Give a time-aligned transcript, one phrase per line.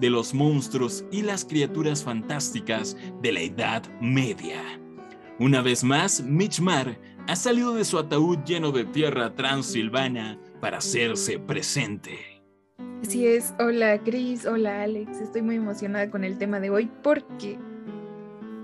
[0.00, 4.60] de los monstruos y las criaturas fantásticas de la Edad Media.
[5.38, 11.38] Una vez más, Mitchmar ha salido de su ataúd lleno de tierra transilvana para hacerse
[11.38, 12.18] presente.
[13.02, 17.58] Así es, hola Chris, hola Alex, estoy muy emocionada con el tema de hoy porque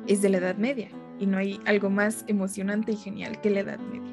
[0.07, 0.89] es de la Edad Media
[1.21, 4.11] y no hay algo más emocionante y genial que la Edad Media.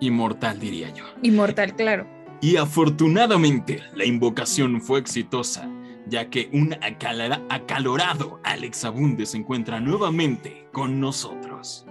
[0.00, 1.04] Inmortal, diría yo.
[1.22, 2.06] Inmortal, claro.
[2.40, 5.68] Y afortunadamente, la invocación fue exitosa,
[6.10, 11.86] ya que un acalorado Alex Abunde se encuentra nuevamente con nosotros.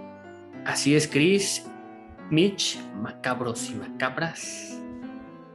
[0.66, 1.66] Así es, Chris,
[2.30, 4.78] Mitch, macabros y macabras.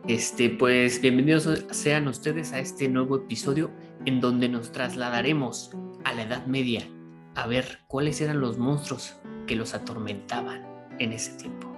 [0.08, 3.72] Este, pues bienvenidos sean ustedes a este nuevo episodio
[4.06, 5.72] en donde nos trasladaremos
[6.04, 6.88] a la Edad Media
[7.36, 10.66] a ver cuáles eran los monstruos que los atormentaban
[11.00, 11.76] en ese tiempo.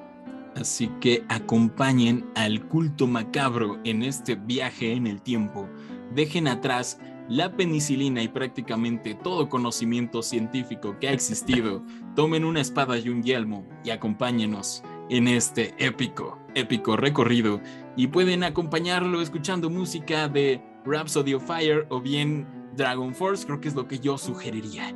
[0.55, 5.69] Así que acompañen al culto macabro en este viaje en el tiempo.
[6.17, 11.83] Dejen atrás la penicilina y prácticamente todo conocimiento científico que ha existido.
[12.15, 17.61] Tomen una espada y un yelmo y acompáñenos en este épico, épico recorrido.
[17.95, 23.67] Y pueden acompañarlo escuchando música de Rhapsody of Fire o bien Dragon Force, creo que
[23.67, 24.95] es lo que yo sugeriría.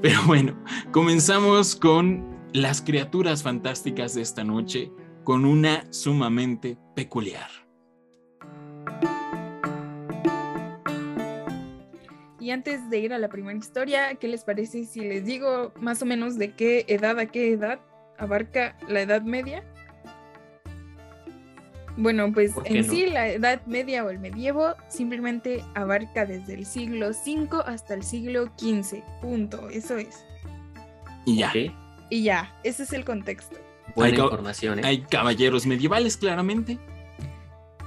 [0.00, 0.54] Pero bueno,
[0.92, 4.92] comenzamos con las criaturas fantásticas de esta noche
[5.24, 7.63] con una sumamente peculiar.
[12.44, 16.02] Y antes de ir a la primera historia, ¿qué les parece si les digo más
[16.02, 17.80] o menos de qué edad a qué edad
[18.18, 19.64] abarca la Edad Media?
[21.96, 27.12] Bueno, pues en sí la Edad Media o el medievo simplemente abarca desde el siglo
[27.12, 29.02] V hasta el siglo XV.
[29.22, 29.70] Punto.
[29.70, 30.22] Eso es.
[31.24, 31.50] Y ya.
[32.10, 33.56] Y ya, ese es el contexto.
[33.96, 34.82] Buena información, ¿eh?
[34.84, 36.78] Hay caballeros medievales, claramente.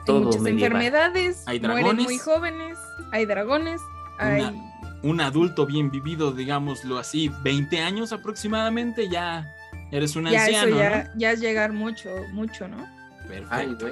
[0.07, 2.77] Todo hay muchas enfermedades, hay dragones, mueren muy jóvenes,
[3.11, 3.81] hay dragones,
[5.03, 9.53] un adulto bien vivido, digámoslo así, 20 años aproximadamente, ya
[9.91, 10.67] eres un ya anciano.
[10.67, 12.87] Eso ya, ya es llegar mucho, mucho, ¿no?
[13.27, 13.87] Perfecto.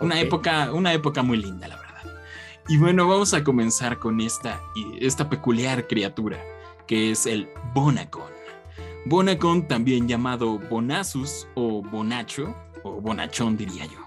[0.00, 1.86] una, época, una época muy linda, la verdad.
[2.68, 4.60] Y bueno, vamos a comenzar con esta,
[5.00, 6.38] esta peculiar criatura,
[6.86, 8.36] que es el Bonacon.
[9.06, 14.06] Bonacon, también llamado Bonasus o Bonacho, o Bonachón diría yo,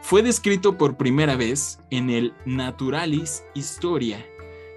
[0.00, 4.24] fue descrito por primera vez en el Naturalis Historia,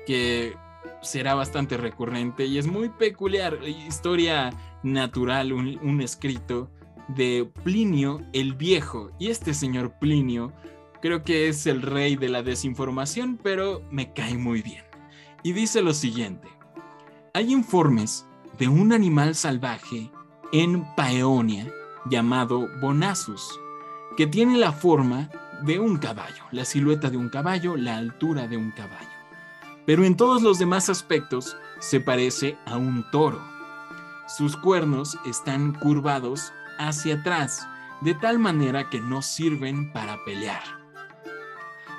[0.06, 0.56] que
[1.02, 3.60] será bastante recurrente y es muy peculiar.
[3.66, 4.52] Historia
[4.84, 6.70] natural, un, escrito
[7.08, 9.12] de Plinio el Viejo.
[9.20, 10.54] Y este señor Plinio
[11.02, 14.84] creo que es el rey de la desinformación, pero me cae muy bien.
[15.44, 16.48] Y dice lo siguiente.
[17.34, 18.26] Hay informes
[18.58, 20.12] de un animal salvaje
[20.52, 21.72] en Paeonia
[22.10, 23.60] llamado Bonasus,
[24.18, 25.30] que tiene la forma
[25.64, 29.19] de un caballo, la silueta de un caballo, la altura de un caballo.
[29.90, 33.42] Pero en todos los demás aspectos se parece a un toro.
[34.28, 37.68] Sus cuernos están curvados hacia atrás,
[38.02, 40.62] de tal manera que no sirven para pelear.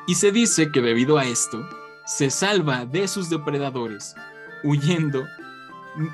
[0.06, 1.68] Y se dice que debido a esto,
[2.06, 4.14] se salva de sus depredadores,
[4.62, 5.26] huyendo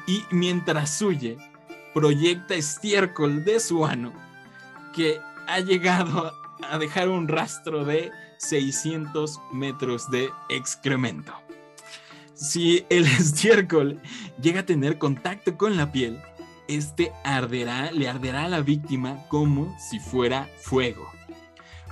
[0.07, 1.37] y mientras huye,
[1.93, 4.15] proyecta estiércol de su ano
[4.95, 6.33] que ha llegado
[6.71, 11.46] a dejar un rastro de 600 metros de excremento.
[12.37, 13.99] Si el estiércol
[14.41, 16.21] llega a tener contacto con la piel,
[16.69, 21.11] este arderá, le arderá a la víctima como si fuera fuego.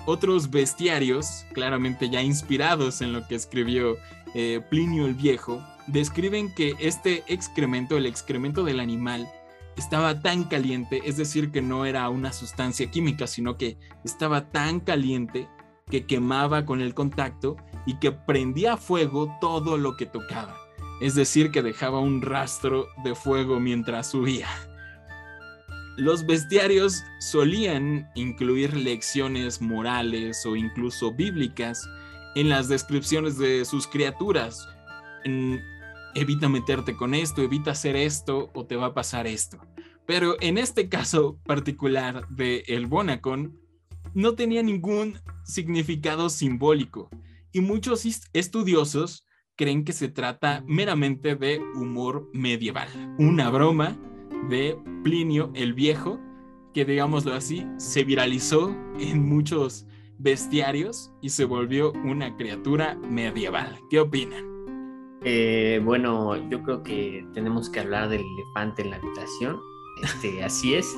[0.05, 3.97] Otros bestiarios, claramente ya inspirados en lo que escribió
[4.35, 9.27] eh, Plinio el Viejo, describen que este excremento, el excremento del animal,
[9.79, 14.81] estaba tan caliente, es decir, que no era una sustancia química, sino que estaba tan
[14.81, 15.49] caliente
[15.91, 20.57] que quemaba con el contacto y que prendía fuego todo lo que tocaba.
[21.01, 24.49] Es decir, que dejaba un rastro de fuego mientras subía.
[25.97, 31.89] Los bestiarios solían incluir lecciones morales o incluso bíblicas
[32.35, 34.69] en las descripciones de sus criaturas,
[36.15, 39.59] evita meterte con esto, evita hacer esto o te va a pasar esto.
[40.07, 43.59] Pero en este caso particular de el Bonacon,
[44.15, 47.09] no tenía ningún significado simbólico
[47.55, 53.97] y muchos estudiosos creen que se trata meramente de humor medieval, una broma
[54.51, 56.19] de Plinio el Viejo,
[56.75, 59.87] que digámoslo así, se viralizó en muchos
[60.19, 63.79] bestiarios y se volvió una criatura medieval.
[63.89, 64.45] ¿Qué opinan?
[65.23, 69.61] Eh, bueno, yo creo que tenemos que hablar del elefante en la habitación.
[70.03, 70.93] Este, así es.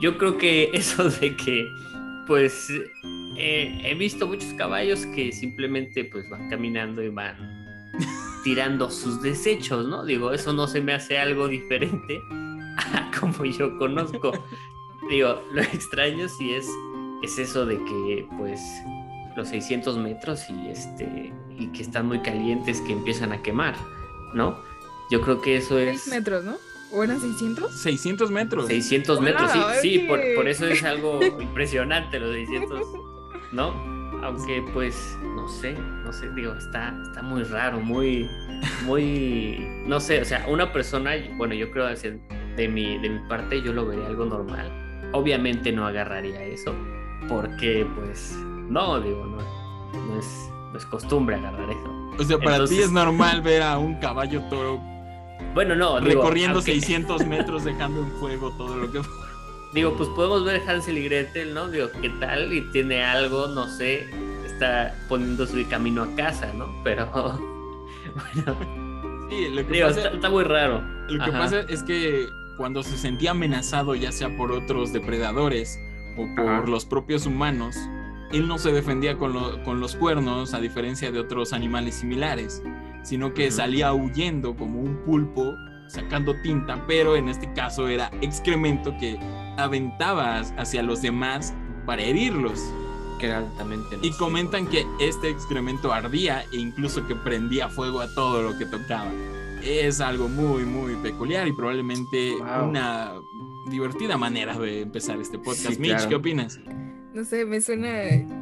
[0.00, 1.66] Yo creo que eso de que,
[2.26, 2.70] pues,
[3.38, 7.36] eh, he visto muchos caballos que simplemente pues van caminando y van
[8.44, 10.04] tirando sus desechos, ¿no?
[10.04, 12.20] Digo, eso no se me hace algo diferente
[12.76, 14.32] a como yo conozco.
[15.08, 16.66] Digo, lo extraño sí es,
[17.22, 18.60] es eso de que pues
[19.36, 23.76] los 600 metros y este y que están muy calientes que empiezan a quemar,
[24.34, 24.58] ¿no?
[25.10, 26.56] Yo creo que eso es 6 metros, ¿no?
[26.90, 27.82] ¿O eran 600?
[27.82, 28.66] 600 metros.
[28.66, 33.07] 600 metros, sí, sí, por, por eso es algo impresionante los 600,
[33.52, 33.72] ¿no?
[34.22, 35.74] Aunque pues, no sé,
[36.04, 38.28] no sé, digo, está, está muy raro, muy,
[38.84, 41.86] muy, no sé, o sea, una persona, bueno, yo creo
[42.56, 44.70] de mi, de mi parte yo lo vería algo normal.
[45.12, 46.74] Obviamente no agarraría eso,
[47.28, 48.36] porque pues,
[48.68, 49.36] no, digo, no,
[50.06, 52.10] no es, no es costumbre agarrar eso.
[52.18, 54.80] O sea, para ti es normal ver a un caballo toro
[55.54, 59.00] Bueno, no, digo, recorriendo aunque- 600 metros dejando en fuego todo lo que...
[59.74, 61.68] Digo, pues podemos ver Hansel y Gretel, ¿no?
[61.68, 62.52] Digo, ¿qué tal?
[62.52, 64.08] Y tiene algo, no sé,
[64.46, 66.66] está poniendo su camino a casa, ¿no?
[66.84, 67.06] Pero,
[68.14, 68.56] bueno,
[69.30, 70.80] Sí, lo que digo, pasa- está, está muy raro.
[71.08, 71.38] Lo que Ajá.
[71.38, 72.26] pasa es que
[72.56, 75.78] cuando se sentía amenazado, ya sea por otros depredadores
[76.16, 76.66] o por Ajá.
[76.66, 77.76] los propios humanos,
[78.32, 82.62] él no se defendía con, lo- con los cuernos, a diferencia de otros animales similares,
[83.02, 85.54] sino que salía huyendo como un pulpo,
[85.88, 89.18] sacando tinta, pero en este caso era excremento que
[89.56, 91.54] aventaba hacia los demás
[91.86, 92.60] para herirlos.
[93.18, 98.14] Que era altamente Y comentan que este excremento ardía e incluso que prendía fuego a
[98.14, 99.10] todo lo que tocaba.
[99.62, 102.68] Es algo muy, muy peculiar y probablemente Wow.
[102.68, 103.12] una
[103.70, 105.72] divertida manera de empezar este podcast.
[105.74, 106.08] Sí, Mitch, claro.
[106.08, 106.60] ¿qué opinas?
[107.12, 107.88] No sé, me suena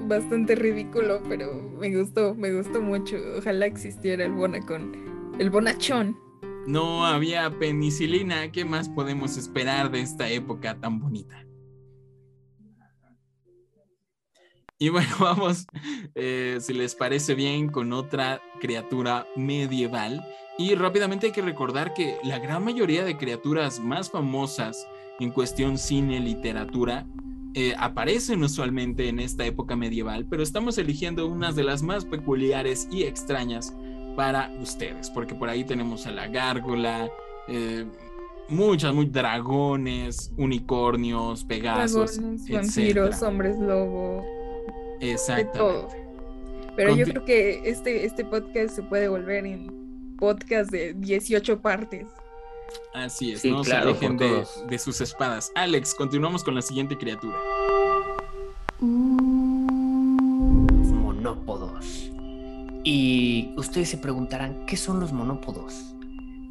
[0.03, 3.17] bastante ridículo, pero me gustó, me gustó mucho.
[3.39, 4.93] Ojalá existiera el bonacón,
[5.39, 6.19] el bonachón.
[6.67, 8.51] No había penicilina.
[8.51, 11.47] ¿Qué más podemos esperar de esta época tan bonita?
[14.79, 15.67] Y bueno, vamos,
[16.15, 20.27] eh, si les parece bien, con otra criatura medieval.
[20.59, 24.87] Y rápidamente hay que recordar que la gran mayoría de criaturas más famosas
[25.21, 27.07] en cuestión cine, literatura,
[27.55, 32.87] eh, aparecen usualmente en esta época medieval, pero estamos eligiendo unas de las más peculiares
[32.91, 33.75] y extrañas
[34.17, 37.09] para ustedes, porque por ahí tenemos a la gárgola,
[37.49, 37.85] eh,
[38.49, 44.25] muchas, muy dragones, unicornios, pegasos, Dragones, vampiros, hombres lobo,
[45.01, 45.59] de Exactamente.
[45.59, 45.89] todo.
[46.75, 52.07] Pero yo creo que este, este podcast se puede volver en podcast de 18 partes.
[52.93, 55.53] Así es, Sí, no claro, se de, de sus espadas.
[55.55, 57.37] Alex, continuamos con la siguiente criatura.
[62.89, 65.75] Y ustedes se preguntarán, ¿qué son los monópodos?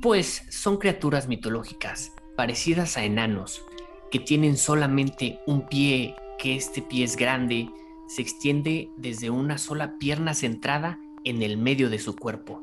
[0.02, 3.64] Pues son criaturas mitológicas, parecidas a enanos,
[4.12, 7.70] que tienen solamente un pie, que este pie es grande,
[8.10, 12.62] se extiende desde una sola pierna centrada en el medio de su cuerpo.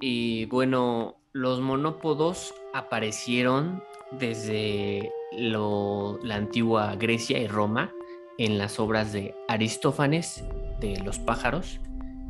[0.00, 7.90] Y bueno, los monópodos aparecieron desde la antigua Grecia y Roma
[8.38, 10.44] en las obras de Aristófanes
[10.78, 11.80] de los pájaros,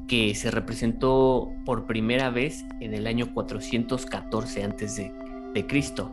[0.09, 5.13] que se representó por primera vez en el año 414 antes de,
[5.55, 6.11] de Cristo.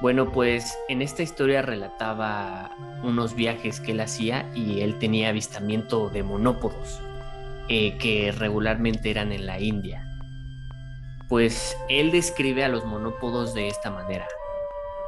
[0.00, 2.70] Bueno, pues en esta historia relataba
[3.02, 7.00] unos viajes que él hacía y él tenía avistamiento de monópodos,
[7.68, 10.04] eh, que regularmente eran en la India.
[11.28, 14.28] Pues él describe a los monópodos de esta manera.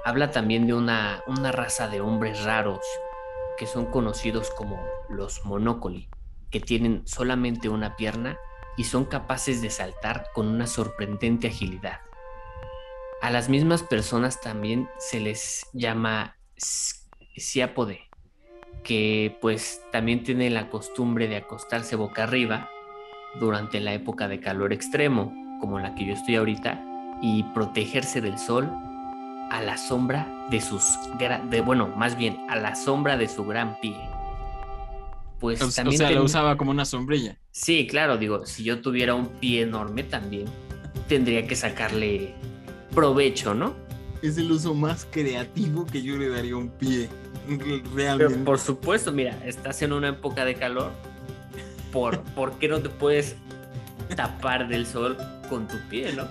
[0.05, 2.85] Habla también de una, una raza de hombres raros
[3.59, 6.09] que son conocidos como los monócoli,
[6.51, 8.39] que tienen solamente una pierna
[8.77, 12.01] y son capaces de saltar con una sorprendente agilidad.
[13.23, 16.37] A las mismas personas también se les llama
[17.37, 18.09] siápode,
[18.83, 22.71] que pues también tienen la costumbre de acostarse boca arriba
[23.39, 26.83] durante la época de calor extremo, como la que yo estoy ahorita,
[27.21, 28.69] y protegerse del sol
[29.51, 33.79] a la sombra de sus, de, bueno, más bien a la sombra de su gran
[33.81, 33.97] pie.
[35.41, 37.37] Pues O, o también sea, la ten- usaba como una sombrilla.
[37.51, 40.45] Sí, claro, digo, si yo tuviera un pie enorme también,
[41.09, 42.35] tendría que sacarle
[42.95, 43.75] provecho, ¿no?
[44.23, 47.09] Es el uso más creativo que yo le daría a un pie.
[47.49, 48.39] Pero Realmente.
[48.45, 50.93] por supuesto, mira, estás en una época de calor,
[51.91, 53.35] ¿por, ¿por qué no te puedes
[54.15, 55.17] tapar del sol
[55.49, 56.29] con tu pie, ¿no?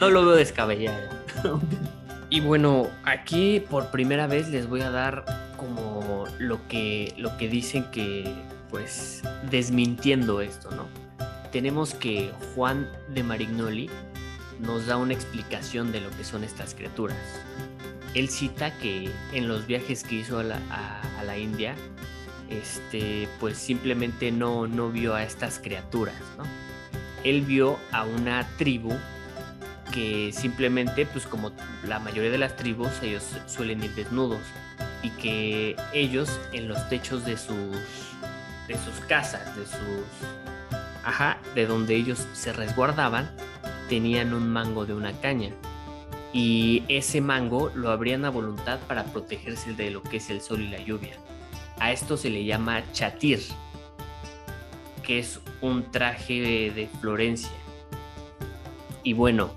[0.00, 1.08] No lo veo descabellado.
[2.32, 5.24] Y bueno, aquí por primera vez les voy a dar
[5.60, 8.34] como lo que, lo que dicen que,
[8.70, 10.86] pues, desmintiendo esto, ¿no?
[11.52, 13.90] Tenemos que Juan de Marignoli
[14.58, 17.18] nos da una explicación de lo que son estas criaturas.
[18.14, 21.74] Él cita que en los viajes que hizo a la, a- a la India,
[22.48, 26.44] este, pues simplemente no, no vio a estas criaturas, ¿no?
[27.22, 28.92] Él vio a una tribu
[29.92, 31.52] que simplemente, pues como
[31.86, 34.40] la mayoría de las tribus, ellos suelen ir desnudos
[35.02, 37.56] y que ellos en los techos de sus,
[38.68, 40.06] de sus casas, de sus,
[41.04, 43.30] ajá, de donde ellos se resguardaban,
[43.88, 45.50] tenían un mango de una caña
[46.32, 50.60] y ese mango lo abrían a voluntad para protegerse de lo que es el sol
[50.60, 51.14] y la lluvia.
[51.78, 53.40] A esto se le llama chatir,
[55.02, 57.50] que es un traje de, Florencia.
[59.02, 59.50] Y bueno,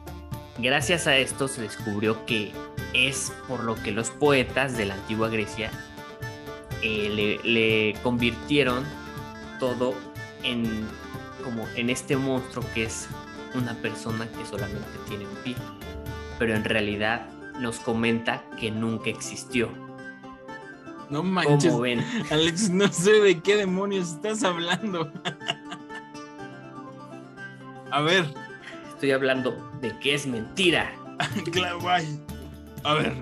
[0.57, 2.53] gracias a esto se descubrió que
[2.93, 5.71] es por lo que los poetas de la antigua Grecia
[6.81, 8.83] eh, le, le convirtieron
[9.59, 9.95] todo
[10.43, 10.87] en
[11.43, 13.07] como en este monstruo que es
[13.55, 15.55] una persona que solamente tiene un pie
[16.39, 17.27] pero en realidad
[17.59, 19.69] nos comenta que nunca existió.
[21.09, 21.79] No manches.
[21.79, 25.11] Ven, Alex, no sé de qué demonios estás hablando.
[27.91, 28.25] A ver,
[28.89, 30.91] estoy hablando de que es mentira.
[31.51, 32.19] claro, guay.
[32.83, 33.13] A ver,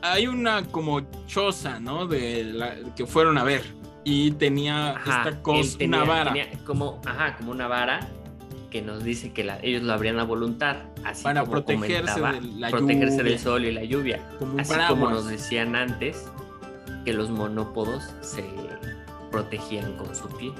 [0.00, 2.06] hay una como choza, ¿no?
[2.06, 3.62] De la que fueron a ver
[4.04, 8.08] y tenía Ajá, esta cosa, tenía- una vara tenía como, ajá, como una vara
[8.70, 12.32] que nos dice que la- ellos lo abrían a voluntad, así Para como protegerse comentaba,
[12.32, 13.30] de la protegerse lluvia.
[13.30, 14.28] del sol y la lluvia.
[14.38, 16.26] como Así como nos decían antes
[17.04, 18.44] que los monópodos se
[19.30, 20.52] protegían con su pie.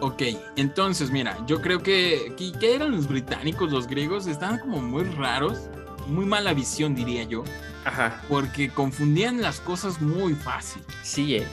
[0.00, 0.22] Ok,
[0.56, 5.04] entonces mira, yo creo que, que, que eran los británicos, los griegos, estaban como muy
[5.04, 5.68] raros,
[6.06, 7.44] muy mala visión diría yo,
[7.84, 8.22] Ajá.
[8.28, 11.46] porque confundían las cosas muy fácil, Sí, eh.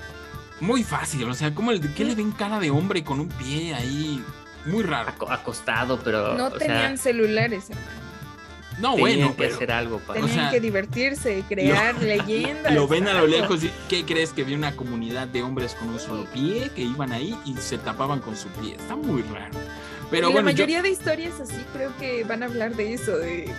[0.59, 3.73] muy fácil, o sea, como el, ¿qué le ven cara de hombre con un pie
[3.73, 4.23] ahí?
[4.65, 5.09] Muy raro.
[5.17, 8.09] Aco- acostado, pero No o sea, tenían celulares, hermano.
[8.79, 12.73] No, tenían bueno, que pero hacer algo para Tenían sea, que divertirse, crear leyendas.
[12.73, 15.89] lo ven a lo lejos y ¿qué crees que había una comunidad de hombres con
[15.89, 18.75] un solo pie que iban ahí y se tapaban con su pie?
[18.75, 19.57] Está muy raro.
[20.11, 22.93] Pero Y bueno, la yo- mayoría de historias así creo que van a hablar de
[22.93, 23.49] eso, de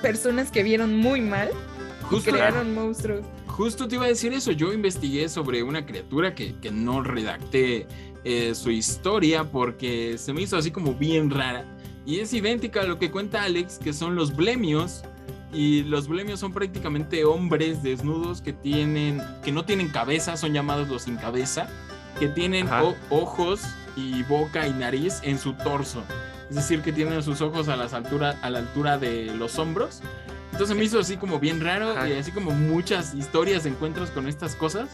[0.00, 3.24] personas que vieron muy mal y justo, crearon monstruos.
[3.46, 4.52] Justo te iba a decir eso.
[4.52, 7.86] Yo investigué sobre una criatura que, que no redacté
[8.24, 11.64] eh, su historia porque se me hizo así como bien rara.
[12.06, 15.02] Y es idéntica a lo que cuenta Alex, que son los blemios.
[15.52, 20.88] Y los blemios son prácticamente hombres desnudos que tienen, que no tienen cabeza, son llamados
[20.88, 21.68] los sin cabeza,
[22.18, 22.68] que tienen
[23.08, 23.62] ojos
[23.96, 26.02] y boca y nariz en su torso.
[26.50, 30.00] Es decir, que tienen sus ojos a, las altura, a la altura de los hombros.
[30.52, 32.08] Entonces me hizo así como bien raro Ajá.
[32.08, 34.88] y así como muchas historias, encuentros con estas cosas.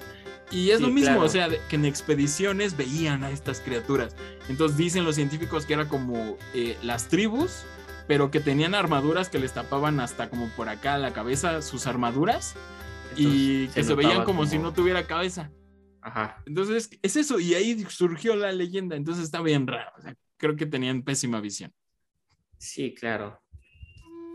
[0.50, 1.22] Y es Sí, lo mismo, claro.
[1.22, 4.14] o sea, de- que en expediciones veían a estas criaturas.
[4.48, 7.62] Entonces dicen los científicos que era como eh, las tribus,
[8.06, 12.54] pero que tenían armaduras que les tapaban hasta como por acá la cabeza sus armaduras
[13.16, 15.50] y que se, veían notaba como, si no tuviera cabeza.
[16.02, 16.42] Ajá.
[16.46, 18.96] Entonces es eso, y ahí surgió la leyenda.
[18.96, 19.90] Entonces está bien raro.
[19.98, 21.72] o sea, creo que tenían pésima visión.
[22.58, 23.40] Sí, claro.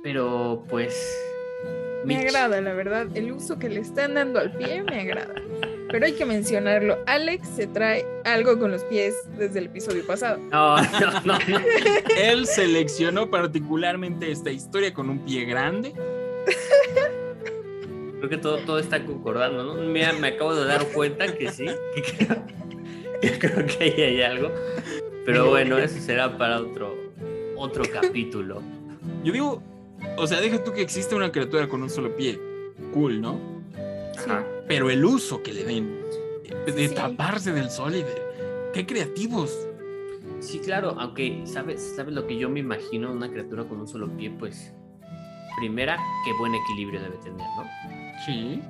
[0.04, 0.96] Pero pues.
[2.06, 3.08] Me Mitch- agrada, la verdad.
[3.16, 5.34] El uso que le están dando al pie me agrada.
[5.92, 7.00] Pero hay que mencionarlo.
[7.08, 10.38] Alex se trae algo con los pies desde el episodio pasado.
[10.38, 11.60] No, no, no, no.
[12.18, 15.94] Él seleccionó particularmente esta historia con un pie grande.
[18.20, 19.76] Creo que todo, todo está concordando, ¿no?
[19.82, 21.66] Mira, me acabo de dar cuenta que sí.
[21.96, 22.46] Que creo,
[23.22, 24.52] que creo que ahí hay algo.
[25.26, 26.96] Pero bueno, eso será para otro,
[27.58, 28.62] otro capítulo.
[29.24, 29.62] Yo digo,
[30.18, 32.40] o sea, deja tú que existe una criatura con un solo pie.
[32.94, 33.40] Cool, ¿no?
[34.18, 34.44] Ajá.
[34.68, 36.00] Pero el uso que le den
[36.66, 36.94] de Sí.
[36.96, 38.30] taparse del sol y de.
[38.74, 39.68] ¡Qué creativos!
[40.40, 44.08] Sí, claro, aunque sabes, sabes lo que yo me imagino una criatura con un solo
[44.16, 44.74] pie, pues
[45.58, 47.64] primera, qué buen equilibrio debe tener, ¿no?
[48.26, 48.62] Sí.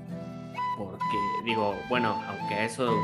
[0.78, 2.98] Porque digo, bueno, aunque a eso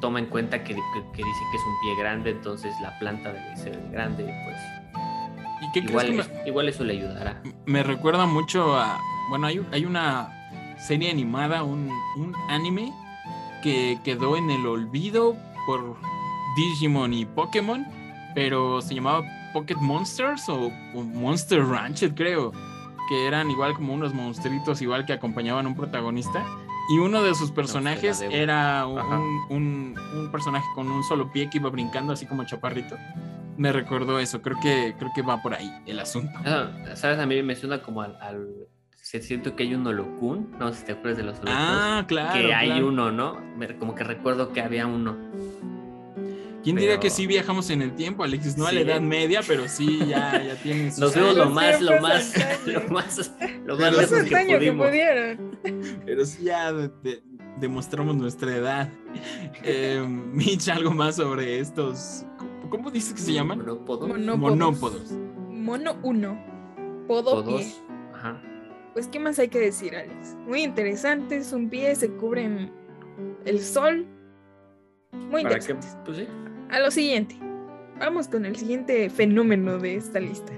[0.00, 0.80] toma en cuenta que, que-
[1.12, 4.56] que dice que es un pie grande, entonces la planta debe ser grande, pues
[5.62, 7.42] ¿Y qué igual, crees que me, igual eso le ayudará.
[7.66, 8.98] me recuerda mucho a.
[9.28, 10.32] Bueno, hay, hay una
[10.78, 12.92] serie animada, un, un anime
[13.62, 15.36] que quedó en el olvido
[15.66, 15.96] por
[16.56, 17.84] Digimon y Pokémon,
[18.34, 22.52] pero se llamaba Pocket Monsters o, o Monster Ranch, creo,
[23.08, 26.44] que eran igual como unos monstruitos, igual que acompañaban a un protagonista.
[26.90, 28.98] Y uno de sus personajes era un,
[29.50, 32.96] un- un personaje con un solo pie que iba brincando así como chaparrito.
[33.56, 34.40] me recordó eso.
[34.40, 36.32] Creo que, creo que va por ahí el asunto.
[36.46, 37.18] Ah, ¿Sabes?
[37.18, 38.16] A mí me suena como al...
[38.20, 41.56] al- se- siento que hay un Holocún, no sé si te acuerdas de los Holocuns.
[41.58, 42.32] Ah, claro.
[42.40, 42.88] que hay claro.
[42.88, 43.36] uno, ¿no?
[43.78, 45.16] Como que recuerdo que había uno.
[46.62, 48.56] ¿Quién diría pero- que sí viajamos en el tiempo, Alexis?
[48.56, 48.86] No a la Sí.
[48.88, 52.34] Edad Media, pero sí, ya, ya tienen sus Nos vemos lo más, lo más,
[52.66, 53.32] lo más,
[53.64, 54.86] lo más Más eso lejos que antaño que pudimos.
[54.88, 55.58] pudieron.
[56.04, 57.22] Pero sí ya de- de-
[57.60, 58.88] demostramos nuestra edad.
[59.62, 62.24] Eh, Mitch, algo más sobre estos.
[62.38, 63.58] ¿Cómo, cómo dices que se llaman?
[63.58, 64.08] Monópodo.
[64.08, 64.38] Monópodos.
[64.50, 65.12] Monópodos.
[65.50, 67.04] Mono 1.
[67.06, 67.72] Podo pie.
[68.14, 68.42] Ajá.
[68.92, 70.36] Pues, ¿qué más hay que decir, Alex?
[70.46, 72.72] Muy interesantes, un pie, se cubren
[73.44, 74.06] el sol.
[75.12, 75.96] Muy Para que, interesantes.
[76.04, 76.26] pues sí.
[76.70, 77.34] A lo siguiente.
[77.98, 80.52] Vamos con el siguiente fenómeno de esta lista.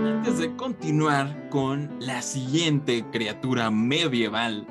[0.00, 4.66] Antes de continuar con la siguiente criatura medieval,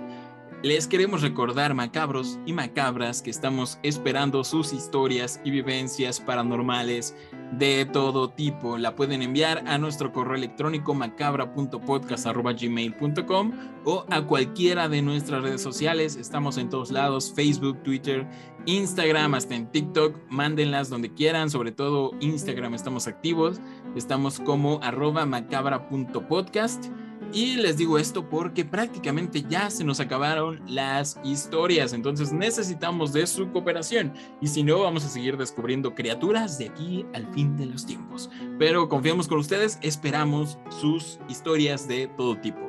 [0.62, 7.16] les queremos recordar, macabros y macabras, que estamos esperando sus historias y vivencias paranormales
[7.51, 8.77] de todo tipo.
[8.77, 13.51] La pueden enviar a nuestro correo electrónico macabra.podcast.gmail.com
[13.86, 16.16] o a cualquiera de nuestras redes sociales.
[16.16, 18.27] Estamos en todos lados, Facebook, Twitter,
[18.66, 20.20] Instagram, hasta en TikTok.
[20.30, 23.62] Mándenlas donde quieran, sobre todo Instagram estamos activos.
[23.96, 26.88] Estamos como arroba macabra.podcast.
[27.34, 33.27] Y les digo esto porque prácticamente ya se nos acabaron las historias, entonces necesitamos de
[33.27, 34.13] su cooperación.
[34.41, 38.29] Y si no, vamos a seguir descubriendo criaturas de aquí al fin de los tiempos.
[38.57, 42.60] Pero confiamos con ustedes, esperamos sus historias de todo tipo.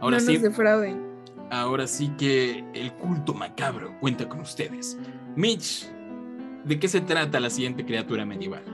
[0.00, 1.00] Ahora no sí, nos defrauden.
[1.50, 4.98] ahora sí que el culto macabro cuenta con ustedes.
[5.36, 5.86] Mitch,
[6.64, 8.64] ¿de qué se trata la siguiente criatura medieval?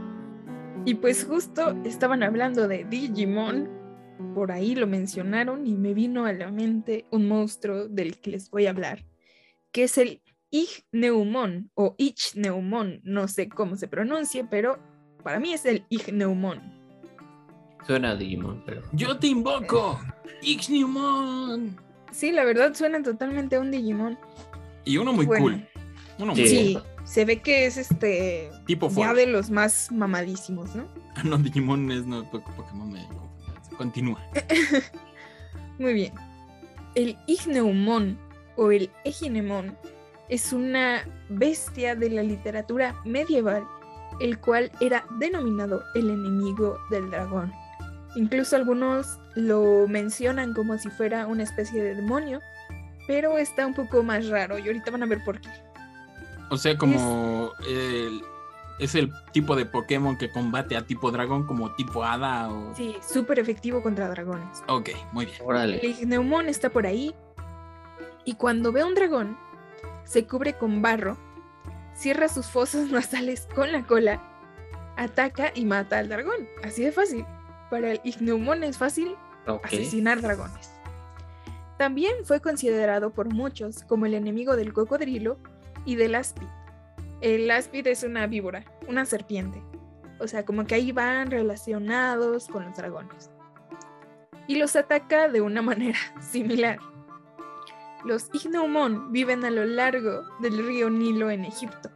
[0.86, 3.68] Y pues justo estaban hablando de Digimon,
[4.34, 8.50] por ahí lo mencionaron y me vino a la mente un monstruo del que les
[8.50, 9.04] voy a hablar,
[9.72, 14.78] que es el Ichneumon o Ichneumon, no sé cómo se pronuncie, pero
[15.22, 16.60] para mí es el Ichneumon.
[17.86, 18.82] Suena a Digimon, pero.
[18.92, 20.00] Yo te invoco,
[20.42, 21.76] Ixnumon.
[22.12, 24.18] Sí, la verdad suena totalmente a un Digimon.
[24.84, 25.42] Y uno muy Bueno.
[25.44, 25.68] cool.
[26.18, 26.56] Uno muy Sí.
[26.56, 30.86] Sí, se ve que es este tipo ya de los más mamadísimos, ¿no?
[31.16, 33.00] Ah, no, Digimon es no, Po- Pokémon me
[33.76, 34.20] Continúa.
[35.78, 36.12] Muy bien.
[36.94, 38.18] El Igneumon
[38.56, 39.76] o el Eginemon
[40.28, 43.64] es una bestia de la literatura medieval,
[44.20, 47.52] el cual era denominado el enemigo del dragón.
[48.16, 52.40] Incluso algunos lo mencionan como si fuera una especie de demonio,
[53.08, 55.50] pero está un poco más raro y ahorita van a ver por qué.
[56.50, 58.22] O sea, como el-
[58.78, 62.74] es el tipo de Pokémon que combate a tipo dragón, como tipo hada o.
[62.74, 64.62] Sí, súper efectivo contra dragones.
[64.68, 65.38] Ok, muy bien.
[65.56, 65.84] El.
[65.84, 67.14] Igneumon está por ahí
[68.24, 69.38] y cuando ve a un dragón,
[70.04, 71.16] se cubre con barro,
[71.94, 74.22] cierra sus fosas nasales con la cola,
[74.96, 76.48] ataca y mata al dragón.
[76.62, 77.24] Así de fácil.
[77.70, 79.16] Para el Igneumon es fácil
[79.62, 80.70] asesinar dragones.
[81.78, 85.38] También fue considerado por muchos como el enemigo del cocodrilo
[85.84, 86.46] y del áspid.
[87.20, 89.62] El áspid es una víbora, una serpiente.
[90.18, 93.30] O sea, como que ahí van relacionados con los dragones.
[94.46, 96.78] Y los ataca de una manera similar.
[98.04, 101.90] Los Igneumon viven a lo largo del río Nilo en Egipto.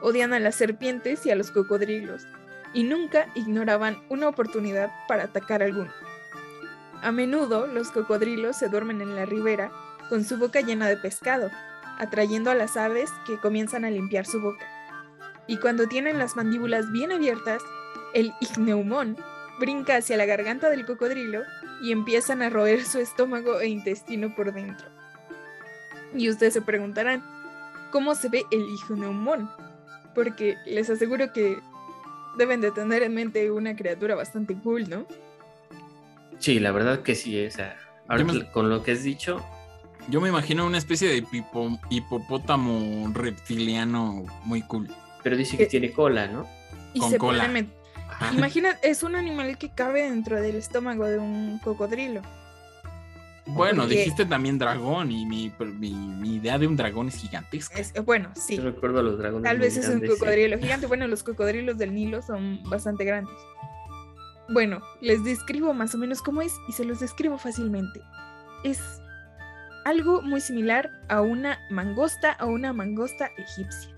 [0.00, 2.26] Odian a las serpientes y a los cocodrilos
[2.74, 5.90] y nunca ignoraban una oportunidad para atacar a alguno.
[7.02, 9.70] A menudo los cocodrilos se duermen en la ribera
[10.08, 11.50] con su boca llena de pescado,
[11.98, 14.66] atrayendo a las aves que comienzan a limpiar su boca.
[15.46, 17.62] Y cuando tienen las mandíbulas bien abiertas,
[18.14, 19.16] el igneumón
[19.60, 21.42] brinca hacia la garganta del cocodrilo
[21.82, 24.86] y empiezan a roer su estómago e intestino por dentro.
[26.14, 27.22] Y ustedes se preguntarán,
[27.90, 29.50] ¿cómo se ve el igneumón?
[30.14, 31.58] Porque les aseguro que
[32.38, 35.06] deben de tener en mente una criatura bastante cool, ¿no?
[36.38, 37.44] Sí, la verdad que sí.
[37.46, 37.76] O sea,
[38.08, 39.44] ahora me- con lo que has dicho,
[40.10, 41.24] Yo me imagino una especie de
[41.90, 44.88] hipopótamo reptiliano muy cool.
[45.22, 46.46] pero dice que Eh, tiene cola, ¿no?
[46.92, 47.46] Y Con se cola.
[47.46, 47.66] puede.
[48.36, 52.20] Imagina, es un animal que cabe dentro del estómago de un cocodrilo.
[53.46, 57.78] Bueno, porque- dijiste también dragón y mi, mi- mi idea de un dragón es gigantesca.
[57.78, 58.56] Es, bueno, sí.
[58.56, 59.44] Yo recuerdo a los dragones.
[59.44, 60.06] Tal vez es un sí.
[60.08, 60.86] cocodrilo gigante.
[60.86, 63.34] Bueno, los cocodrilos del Nilo son bastante grandes.
[64.50, 68.00] Bueno, les describo más o menos cómo es y se los describo fácilmente.
[68.62, 68.78] Es
[69.84, 73.90] algo muy similar a una mangosta o una mangosta egipcia.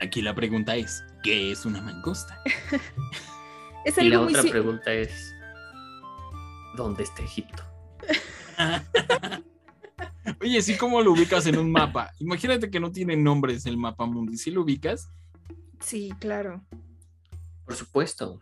[0.00, 2.40] Aquí la pregunta es, ¿qué es una mangosta?
[3.84, 5.34] Es Y algo la muy otra si- pregunta es:
[6.74, 7.62] ¿dónde está Egipto?
[10.40, 12.10] Oye, sí, ¿cómo lo ubicas en un mapa?
[12.18, 14.38] Imagínate que no tiene nombres el mapa mundi.
[14.38, 15.10] ¿Sí lo ubicas?
[15.80, 16.64] Sí, claro.
[17.66, 18.40] Por supuesto.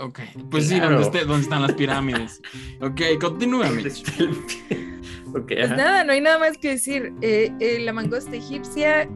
[0.00, 0.80] Ok, pues sí.
[0.80, 2.40] ¿dónde, esté- dónde están las pirámides?
[2.80, 4.02] Ok, continúa, Mitch.
[5.32, 7.12] Ok, Pues nada, no hay nada más que decir.
[7.22, 9.08] Eh, eh, la mangosta egipcia.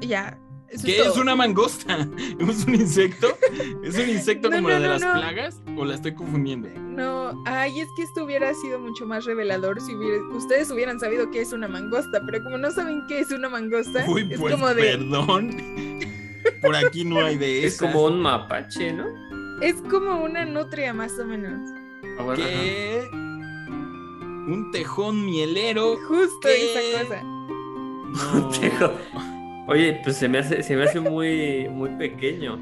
[0.00, 0.38] Ya.
[0.70, 2.08] eso ¿Qué es una mangosta?
[2.48, 3.36] ¿Es un insecto?
[3.84, 5.12] ¿Es un insecto No, como no, la de no, las no.
[5.12, 5.60] plagas?
[5.76, 6.68] ¿O la estoy confundiendo?
[6.78, 11.30] No, ay, es que esto hubiera sido mucho más revelador si hubiera- ustedes hubieran sabido
[11.30, 14.54] qué es una mangosta, pero como no saben qué es una mangosta, Uy, es pues
[14.54, 15.50] como de, perdón.
[16.62, 17.92] Por aquí no hay de Es esas.
[17.92, 19.04] como un mapache, ¿no?
[19.60, 21.70] Es como una nutria más o menos.
[22.18, 22.52] Ah, bueno, ajá.
[22.52, 23.08] ¿Qué?
[23.12, 25.96] Un tejón mielero.
[26.08, 26.72] Justo ¿Qué?
[26.72, 27.22] esa cosa.
[28.10, 28.48] No.
[28.48, 28.90] Tejo.
[29.68, 32.58] Oye, pues se me hace, se me hace muy, muy pequeño.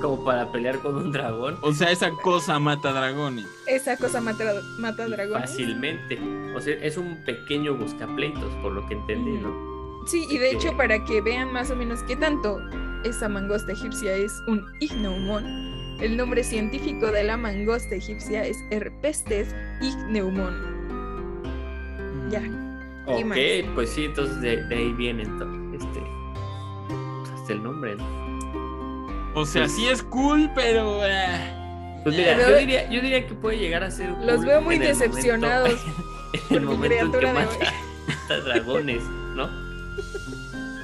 [0.00, 1.58] Como para pelear con un dragón.
[1.60, 3.46] O sea, esa cosa mata dragones.
[3.66, 4.44] Esa cosa mata,
[4.78, 5.50] mata dragones.
[5.50, 6.18] Fácilmente.
[6.56, 9.52] O sea, es un pequeño buscapleitos, por lo que entendí, ¿no?
[10.06, 12.60] Sí, y de hecho para que vean más o menos qué tanto
[13.04, 15.44] esa mangosta egipcia es un ichneumon,
[16.00, 20.74] el nombre científico de la mangosta egipcia es Herpestes ichneumon.
[22.30, 22.40] Ya.
[22.40, 23.38] ¿Qué Ok, más?
[23.74, 26.00] pues sí, entonces de, de ahí viene entonces, este,
[27.20, 28.24] pues, hasta el nombre, ¿no?
[29.36, 31.04] O sea, sí es cool, pero.
[31.04, 34.10] eh, Pues mira, Pero- yo diría, yo diría que puede llegar a ser.
[34.22, 36.02] Los cool veo muy en el decepcionados momento-
[36.48, 37.74] por en el momento en que criatura de mata,
[38.28, 39.02] mata dragones,
[39.34, 39.63] ¿no?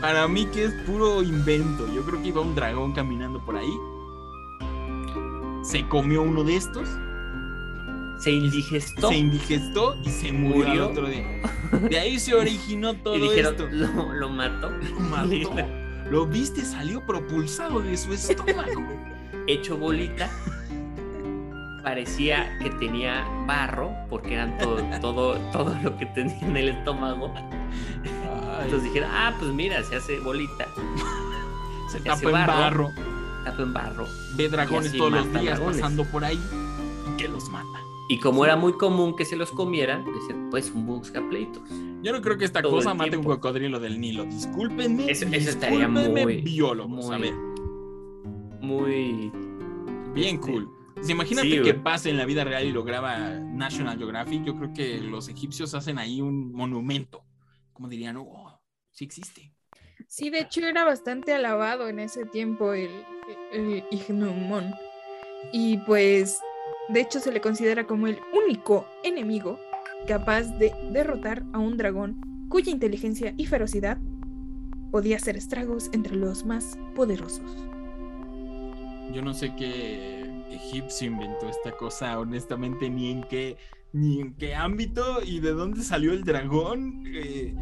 [0.01, 1.93] Para mí que es puro invento.
[1.93, 3.73] Yo creo que iba un dragón caminando por ahí.
[5.63, 6.89] Se comió uno de estos,
[8.19, 11.25] Se indigestó se indigestó y se murió, otro día.
[11.89, 13.69] De ahí se originó todo y dijeron, esto.
[13.71, 14.71] lo, lo mató.
[14.81, 15.55] Lo mató.
[16.11, 18.83] Lo viste, salió propulsado de su estómago.
[19.47, 20.29] Hecho bolita.
[21.85, 27.33] Parecía que tenía barro, porque eran todo, todo, todo lo que tenía en el estómago.
[28.65, 30.67] Entonces dijeron, ah, pues mira, se hace bolita,
[31.91, 32.91] se se tapa en barro.
[33.45, 34.07] tapa en barro.
[34.37, 35.81] Ve dragones todos los días dragones.
[35.81, 36.41] pasando por ahí
[37.13, 37.67] y que los mata.
[38.09, 41.63] Y como era muy común que se los comieran, decían, pues un buscapleitos.
[42.03, 44.25] Yo no creo que esta Todo cosa mate un cocodrilo del Nilo.
[44.25, 45.09] Discúlpenme.
[45.11, 47.11] Eso- eso estaría muy- biólogos.
[47.11, 47.35] A muy- ver,
[48.61, 49.31] Muy.
[50.15, 50.71] bien este, cool.
[50.95, 54.45] Pues imagínate sí, que pase en la vida real y lo graba National Geographic.
[54.45, 57.23] Yo creo que los egipcios hacen ahí un monumento.
[57.73, 58.50] Como dirían, oh,
[59.01, 59.53] sí existe.
[60.09, 62.91] Sí, de hecho era bastante alabado en ese tiempo el,
[63.53, 63.85] el.
[65.53, 66.39] Y pues,
[66.91, 69.59] de hecho se le considera como el único enemigo
[70.07, 73.99] capaz de derrotar a un dragón cuya inteligencia y ferocidad
[74.91, 77.57] podía hacer estragos entre los más poderosos.
[79.15, 83.57] Yo no sé qué egipcio inventó esta cosa, honestamente, ni en qué,
[83.93, 87.05] ni en qué ámbito y de dónde salió el dragón.
[87.07, 87.55] Eh,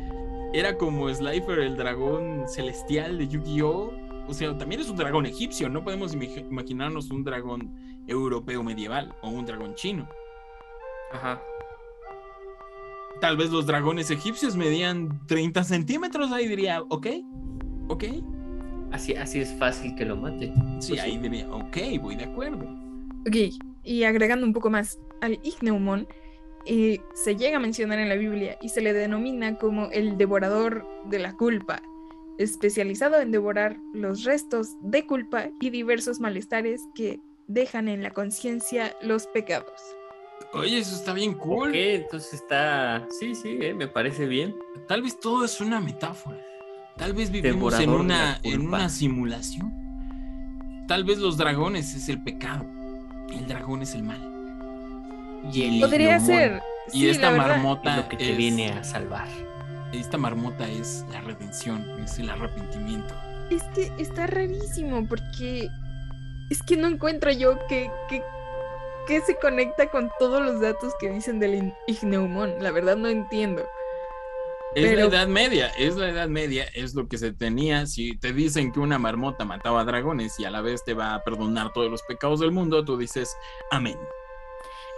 [0.52, 3.92] era como Slifer, el dragón celestial de Yu-Gi-Oh!
[4.28, 7.72] O sea, también es un dragón egipcio, no podemos imagi- imaginarnos un dragón
[8.06, 10.06] europeo medieval o un dragón chino.
[11.12, 11.40] Ajá.
[13.20, 17.06] Tal vez los dragones egipcios medían 30 centímetros, ahí diría, ok,
[17.88, 18.04] ok.
[18.92, 20.52] Así, así es fácil que lo mate.
[20.80, 22.64] Sí, Pues ahí diría, ok, voy de acuerdo.
[23.26, 23.36] Ok,
[23.84, 26.06] y agregando un poco más al ichneumon,
[26.70, 30.86] eh, se llega a mencionar en la Biblia y se le denomina como el devorador
[31.06, 31.82] de la culpa,
[32.36, 38.94] especializado en devorar los restos de culpa y diversos malestares que dejan en la conciencia
[39.00, 39.80] los pecados.
[40.52, 41.74] Oye, eso está bien cool.
[41.74, 43.06] Entonces está.
[43.18, 44.54] Sí, sí, eh, me parece bien.
[44.86, 46.44] Tal vez todo es una metáfora.
[46.98, 50.84] Tal vez vivimos en Devorador una, en una simulación.
[50.86, 52.66] Tal vez los dragones es el pecado.
[53.30, 54.37] El dragón es el mal.
[55.52, 56.60] Y el Podría ser.
[56.92, 59.28] Y sí, esta marmota es lo que te es- viene a salvar.
[59.92, 63.14] Esta marmota es la redención, es el arrepentimiento.
[63.50, 65.68] Es que está rarísimo porque
[66.50, 68.22] es que no encuentro yo que, que,
[69.06, 72.54] que se conecta con todos los datos que dicen del ichneumon.
[72.62, 73.64] La verdad no entiendo.
[74.74, 77.86] Es la Edad Media, es la Edad Media, es lo que se tenía.
[77.86, 81.24] Si te dicen que una marmota mataba dragones y a la vez te va a
[81.24, 83.34] perdonar todos los pecados del mundo, tú dices
[83.70, 83.96] amén.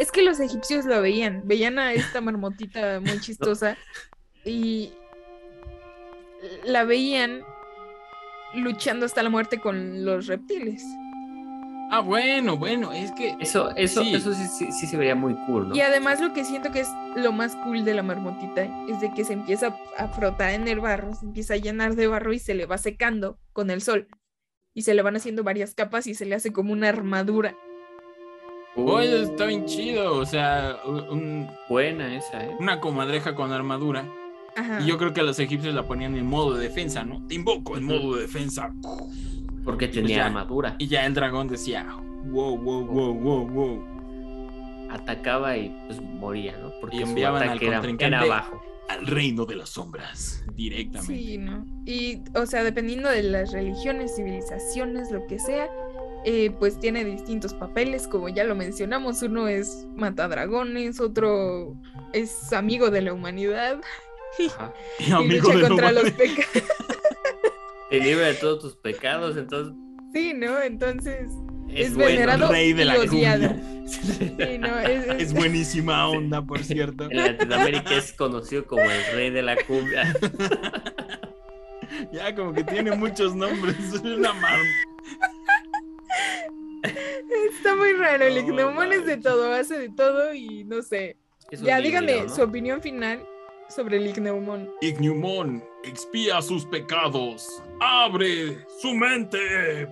[0.01, 3.77] Es que los egipcios lo veían, veían a esta marmotita muy chistosa
[4.47, 4.93] y
[6.65, 7.43] la veían
[8.55, 10.83] luchando hasta la muerte con los reptiles.
[11.93, 14.15] Ah, bueno, bueno, es que Eso, eso, Sí.
[14.15, 15.77] eso sí, sí, sí se vería muy cool, ¿no?
[15.77, 19.13] Y además lo que siento que es lo más cool de la marmotita es de
[19.13, 22.39] que se empieza a frotar en el barro, se empieza a llenar de barro y
[22.39, 24.09] se le va secando con el sol.
[24.73, 27.55] Y se le van haciendo varias capas y se le hace como una armadura.
[28.77, 30.15] Oye, está bien chido.
[30.17, 32.57] O sea, un- Buena esa, ¿eh?
[32.59, 34.07] una comadreja con armadura.
[34.57, 34.81] Ajá.
[34.81, 37.25] Y yo creo que los egipcios la ponían en modo de defensa, ¿no?
[37.27, 38.73] Te invoco en modo de defensa.
[39.65, 40.27] Porque pues tenía ya.
[40.27, 40.75] armadura.
[40.79, 41.87] Y ya el dragón decía,
[42.25, 43.85] wow, wow, wow, wow, wow.
[44.91, 46.73] Atacaba y pues moría, ¿no?
[46.81, 48.07] Porque Y su enviaban al era, contrincante.
[48.07, 48.61] era abajo.
[48.89, 51.15] Al reino de las sombras, directamente.
[51.17, 51.65] Sí, ¿no?
[51.87, 55.69] Y, o sea, dependiendo de las religiones, civilizaciones, lo que sea,
[56.25, 59.23] eh, pues tiene distintos papeles, como ya lo mencionamos.
[59.23, 61.75] Uno es matadragones, otro
[62.13, 63.81] es amigo de la humanidad.
[64.39, 64.45] Y
[65.09, 66.37] y amigo lucha de contra la los humanidad.
[66.37, 66.69] pecados.
[67.91, 69.75] Te libra de todos tus pecados, entonces
[70.15, 70.61] Sí, ¿no?
[70.63, 71.29] Entonces,
[71.69, 72.11] es, Es bueno.
[72.11, 72.95] venerado rey de y la.
[73.91, 77.09] Sí, no, es, es- Es buenísima onda, por cierto.
[77.11, 80.15] En Latinoamérica es conocido como el rey de la cumbia.
[82.13, 83.77] Ya como que tiene muchos nombres.
[83.95, 84.59] Es una mar...
[87.51, 88.25] está muy raro.
[88.25, 91.17] El No, ignomón es de todo, hace de todo y no sé.
[91.51, 92.35] Ya híbrido, díganme ¿no?
[92.35, 93.25] su opinión final
[93.69, 94.71] sobre el ignomón.
[94.81, 97.63] Igniumon, expía sus pecados.
[97.81, 99.89] Abre su mente.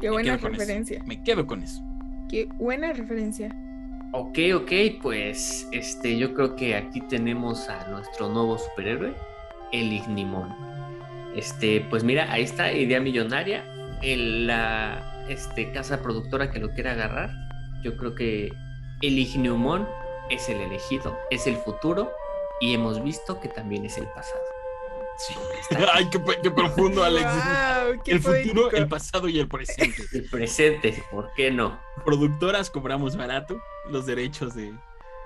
[0.00, 0.48] Qué buena eso.
[0.48, 1.02] referencia.
[1.04, 1.80] Me quedo con eso.
[2.28, 3.54] Qué buena referencia.
[4.12, 9.14] Ok, ok, pues este, yo creo que aquí tenemos a nuestro nuevo superhéroe,
[9.72, 10.54] el Ignimon.
[11.34, 13.64] Este, pues mira, ahí está, idea millonaria.
[14.02, 17.30] El, la este, casa productora que lo quiera agarrar,
[17.82, 18.52] yo creo que
[19.02, 19.88] el Igniumon
[20.30, 22.10] es el elegido, es el futuro
[22.60, 24.42] y hemos visto que también es el pasado.
[25.16, 25.34] Sí.
[25.92, 27.26] Ay, qué, profundo, Alex.
[28.04, 30.02] Qué el futuro, el pasado y el presente.
[30.12, 31.78] El presente, ¿por qué no?
[32.04, 33.60] Productoras cobramos barato
[33.90, 34.72] los derechos de.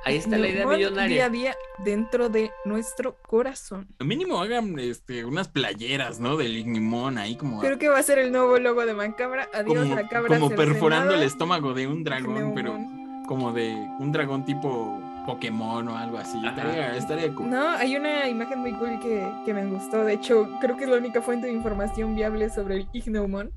[0.07, 1.29] Ahí está la idea Ignomón Día a millonaria.
[1.31, 3.89] día dentro de nuestro corazón.
[3.99, 6.37] Mínimo hagan este, unas playeras, ¿no?
[6.37, 7.59] Del Ignimon ahí como.
[7.59, 9.49] Creo que va a ser el nuevo logo de Macabra.
[9.53, 12.79] Adiós, como, la cabra como perforando el estómago de un dragón, pero
[13.27, 16.39] como de un dragón tipo Pokémon o algo así.
[16.47, 17.51] Estaría, estaría cool.
[17.51, 20.05] No, hay una imagen muy cool que, que me gustó.
[20.05, 23.51] De hecho, creo que es la única fuente de información viable sobre el Ignomon.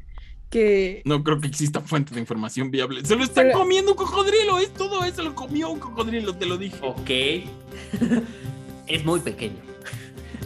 [0.50, 3.06] Que No creo que exista fuente de información viable.
[3.06, 6.46] Se lo está Pero- comiendo un cocodrilo, es todo eso, lo comió un cocodrilo, te
[6.48, 6.78] lo dije.
[6.82, 7.10] Ok.
[8.88, 9.58] es muy pequeño.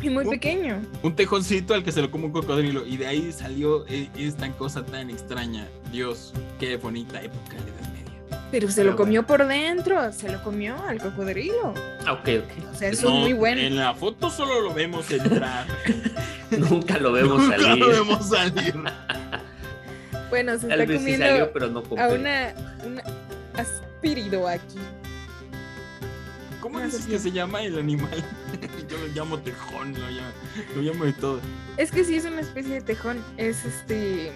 [0.02, 0.82] es muy pequeño.
[1.04, 2.86] Un tejoncito al que se lo come un cocodrilo.
[2.86, 5.68] Y de ahí salió eh, esta cosa tan extraña.
[5.92, 8.48] Dios, qué bonita época de la Edad Media.
[8.52, 10.12] Pero se Pero lo comió por dentro.
[10.12, 11.74] Se lo comió al cocodrilo.
[12.06, 12.74] Ah, Ok, ok.
[12.74, 13.62] O sea, eso es muy bueno.
[13.62, 15.66] En la foto solo lo vemos entrar.
[16.52, 17.78] Nunca lo vemos Nunca salir.
[17.78, 18.74] lo vemos salir.
[20.34, 22.54] Bueno, se Tal está vez sí comiendo salió, pero no a una,
[22.88, 23.04] una
[23.56, 24.80] aspirido aquí.
[26.60, 28.10] ¿Cómo dices que se llama el animal?
[28.90, 30.32] Yo lo llamo tejón, lo llamo,
[30.76, 31.40] lo llamo de todo.
[31.78, 33.24] Es que sí es una especie de tejón.
[33.38, 34.32] Es este.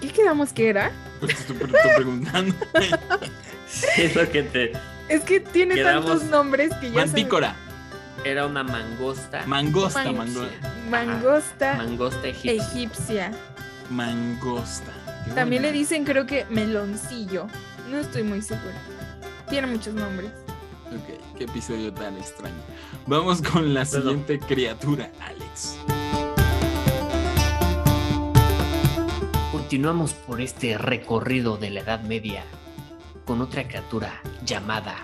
[0.00, 0.92] ¿Qué quedamos que era?
[1.20, 2.54] Pues te estoy, preguntando.
[3.98, 4.72] Es lo que te.
[5.10, 7.54] Es que tiene Quedamos- tantos nombres que ya se- Mantícora,
[8.24, 9.44] Era una mangosta.
[9.46, 10.72] mangosta, Man- mangosta.
[10.88, 12.52] Mangosta mangosta egipcia.
[12.64, 13.32] egipcia.
[13.90, 14.92] Mangosta.
[15.34, 17.46] También le dicen, creo que meloncillo.
[17.90, 18.74] No estoy muy segura.
[19.48, 20.30] Tiene muchos nombres.
[20.86, 22.56] Ok, qué episodio tan extraño.
[23.06, 25.76] Vamos con la siguiente criatura, Alex.
[29.52, 32.42] Continuamos por este recorrido de la Edad Media
[33.26, 34.96] con otra criatura llamada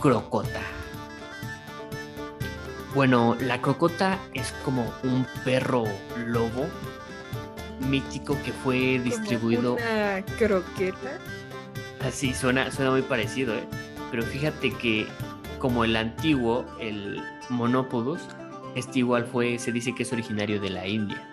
[0.00, 0.62] crocota.
[2.94, 5.84] Bueno, la crocota es como un perro
[6.16, 6.66] lobo
[7.80, 9.74] mítico que fue distribuido.
[9.74, 11.18] Una croqueta.
[12.00, 13.64] Así suena, suena muy parecido, ¿eh?
[14.10, 15.06] Pero fíjate que
[15.58, 18.20] como el antiguo, el Monopodus,
[18.74, 21.28] este igual fue, se dice que es originario de la India,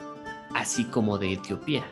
[0.53, 1.85] así como de Etiopía.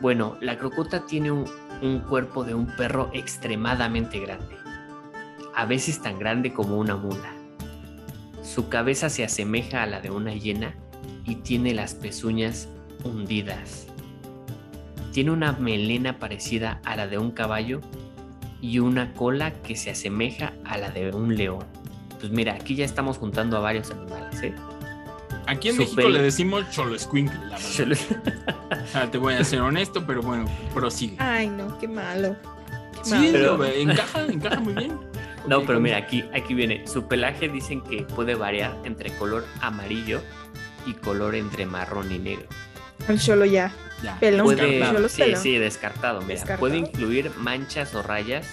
[0.00, 1.44] Bueno, la crocota tiene un,
[1.82, 4.56] un cuerpo de un perro extremadamente grande,
[5.54, 7.32] a veces tan grande como una mula.
[8.42, 10.74] Su cabeza se asemeja a la de una hiena
[11.24, 12.68] y tiene las pezuñas
[13.04, 13.86] hundidas.
[15.12, 17.80] Tiene una melena parecida a la de un caballo
[18.60, 21.64] y una cola que se asemeja a la de un león.
[22.20, 24.54] Pues mira, aquí ya estamos juntando a varios animales, ¿eh?
[25.46, 27.98] Aquí en Su México le decimos cholo escuincle, la verdad.
[28.84, 31.16] O sea, te voy a ser honesto, pero bueno, prosigue.
[31.18, 32.36] Ay, no, qué malo.
[32.92, 34.90] Qué Sí, pero- pero encaja, encaja muy bien.
[35.46, 35.80] No, pero ¿cómo?
[35.80, 36.86] mira, aquí, aquí viene.
[36.86, 40.20] Su pelaje dicen que puede variar entre color amarillo
[40.84, 42.46] y color entre marrón y negro.
[43.06, 43.72] El cholo ya.
[44.02, 44.46] Ya, pelón.
[44.46, 46.20] Puede, sí, sí, descartado.
[46.20, 46.60] Mira, Descartado.
[46.60, 48.46] puede incluir manchas o rayas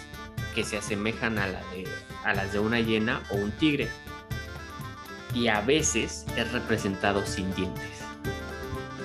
[0.55, 1.87] que se asemejan a, la de,
[2.23, 3.87] a las de una hiena o un tigre.
[5.33, 7.99] Y a veces es representado sin dientes.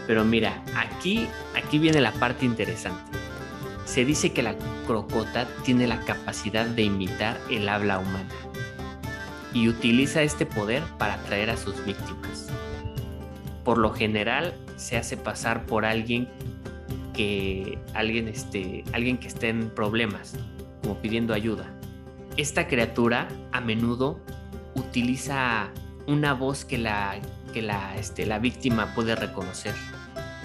[0.07, 3.19] Pero mira, aquí, aquí viene la parte interesante.
[3.85, 4.55] Se dice que la
[4.87, 8.29] crocota tiene la capacidad de imitar el habla humana
[9.53, 12.49] y utiliza este poder para atraer a sus víctimas.
[13.65, 16.29] Por lo general se hace pasar por alguien
[17.15, 20.35] que alguien este, alguien que esté en problemas,
[20.83, 21.67] como pidiendo ayuda.
[22.37, 24.21] Esta criatura a menudo
[24.75, 25.69] utiliza
[26.07, 27.21] una voz que la
[27.53, 29.75] que la, este, la víctima puede reconocer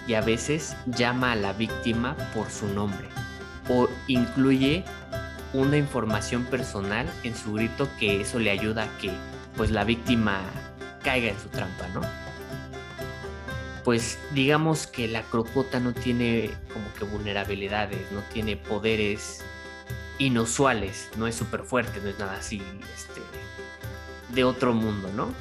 [0.08, 3.08] y a veces llama a la víctima por su nombre
[3.69, 4.84] o incluye
[5.54, 9.12] una información personal en su grito que eso le ayuda a que
[9.56, 10.41] pues la víctima
[11.04, 12.25] caiga en su trampa, ¿no?
[13.86, 19.45] Pues digamos que la crocota no tiene como que vulnerabilidades, no tiene poderes
[20.17, 22.62] inusuales, no es súper fuerte, no es nada así
[22.93, 23.21] este,
[24.34, 25.34] de otro mundo, ¿no?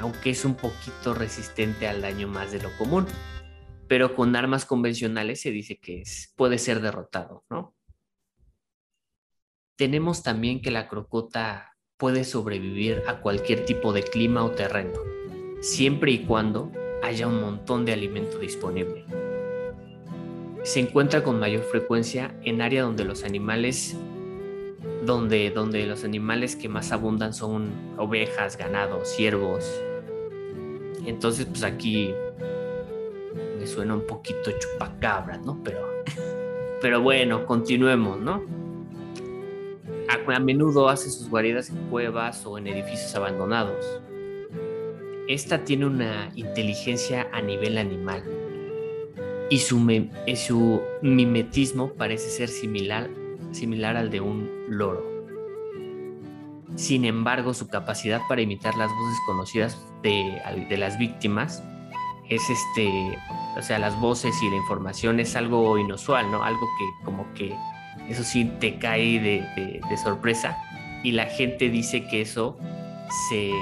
[0.00, 3.06] Aunque es un poquito resistente al daño más de lo común
[3.90, 7.74] pero con armas convencionales se dice que es, puede ser derrotado, ¿no?
[9.74, 14.96] Tenemos también que la crocota puede sobrevivir a cualquier tipo de clima o terreno,
[15.60, 16.70] siempre y cuando
[17.02, 19.04] haya un montón de alimento disponible.
[20.62, 23.96] Se encuentra con mayor frecuencia en áreas donde los animales
[25.04, 29.64] donde, donde los animales que más abundan son ovejas, ganados, ciervos.
[31.06, 32.14] Entonces, pues aquí
[33.58, 35.58] me suena un poquito chupacabra, ¿no?
[35.64, 35.80] Pero,
[36.82, 38.42] pero bueno, continuemos, ¿no?
[40.08, 44.00] A, a menudo hace sus guaridas en cuevas o en edificios abandonados.
[45.30, 48.24] Esta tiene una inteligencia a nivel animal
[49.48, 49.78] y su,
[51.02, 53.08] mimetismo parece ser similar,
[53.52, 55.08] similar al de un loro.
[56.74, 61.62] Sin embargo, su capacidad para imitar las voces conocidas de, de las víctimas
[62.28, 63.16] es este
[63.56, 66.42] o sea, las voces y la información es algo inusual, ¿no?
[66.42, 67.54] Algo que como que
[68.08, 70.58] eso sí te cae de, sorpresa
[71.04, 72.58] y la gente dice que eso
[73.28, 73.52] se,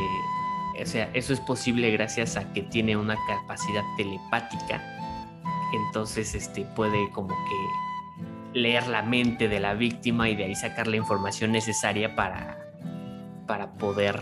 [0.82, 4.82] o sea, eso es posible gracias a que tiene una capacidad telepática,
[5.74, 10.86] entonces este puede como que leer la mente de la víctima y de ahí sacar
[10.86, 12.58] la información necesaria para,
[13.46, 14.20] para poder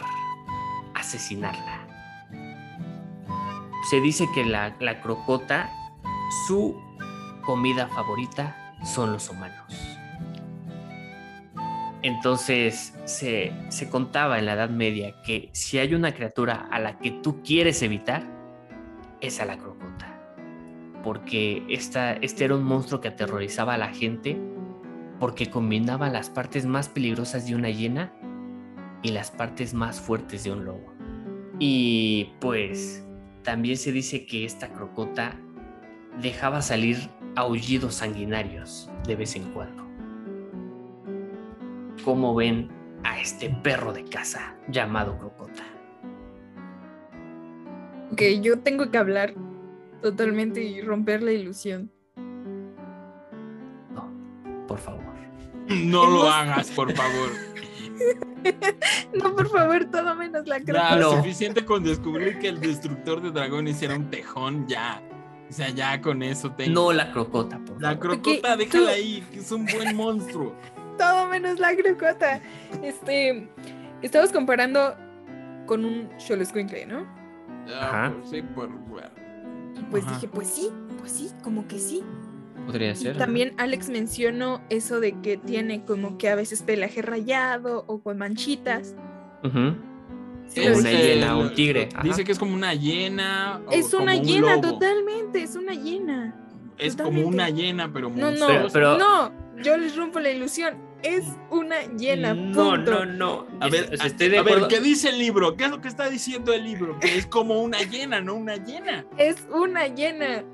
[0.94, 1.86] asesinarla
[3.88, 5.70] se dice que la, crocota,
[6.48, 6.76] su
[7.44, 9.85] comida favorita son los humanos.
[12.06, 13.52] Entonces se,
[13.90, 17.82] contaba en la Edad Media que si hay una criatura a la que tú quieres
[17.82, 18.22] evitar,
[19.20, 20.16] es a la crocota.
[21.02, 24.40] Porque esta, este era un monstruo que aterrorizaba a la gente
[25.18, 28.12] porque combinaba las partes más peligrosas de una hiena
[29.02, 30.94] y las partes más fuertes de un lobo.
[31.58, 33.04] Y pues
[33.42, 35.34] también se dice que esta crocota
[36.22, 39.85] dejaba salir aullidos sanguinarios de vez en cuando.
[42.06, 42.70] ¿Cómo ven
[43.02, 45.64] a este perro de casa llamado crocota?
[48.12, 49.34] Ok, yo tengo que hablar
[50.02, 51.90] totalmente y romper la ilusión.
[53.92, 54.08] No,
[54.68, 55.02] por favor.
[55.66, 57.30] No lo hagas, por favor.
[59.12, 61.00] no, por favor, todo menos la crocota.
[61.00, 65.02] Ya, suficiente con descubrir que el destructor de dragones era un tejón, ya.
[65.50, 66.72] O sea, ya con eso tengo.
[66.72, 70.54] No la crocota, por La crocota, déjala ahí, que es un buen monstruo.
[70.96, 72.40] Todo menos la crocota.
[72.82, 73.48] Este.
[74.02, 74.94] Estamos comparando
[75.66, 77.06] con un Xoloscuincle, ¿no?
[77.80, 78.12] Ajá.
[78.18, 78.70] Pues, sí, por.
[79.76, 82.02] Y pues dije, pues sí, pues sí, como que sí.
[82.66, 83.16] Podría ser.
[83.16, 88.18] también Alex mencionó eso de que tiene como que a veces pelaje rayado o con
[88.18, 88.96] manchitas.
[90.54, 91.88] es una hiena, un tigre.
[92.02, 93.60] Dice que es como una hiena.
[93.70, 96.34] Es una hiena, totalmente, es una hiena.
[96.78, 100.76] Es como una hiena, pero No, no, pero, no, yo les rompo la ilusión.
[101.02, 102.34] Es una hiena.
[102.34, 103.46] No, no, no.
[103.60, 105.56] A ver, a, ver, ¿qué dice el libro?
[105.56, 106.98] ¿Qué es lo que está diciendo el libro?
[106.98, 109.06] Que es como una hiena, no una hiena.
[109.18, 110.44] Es una hiena.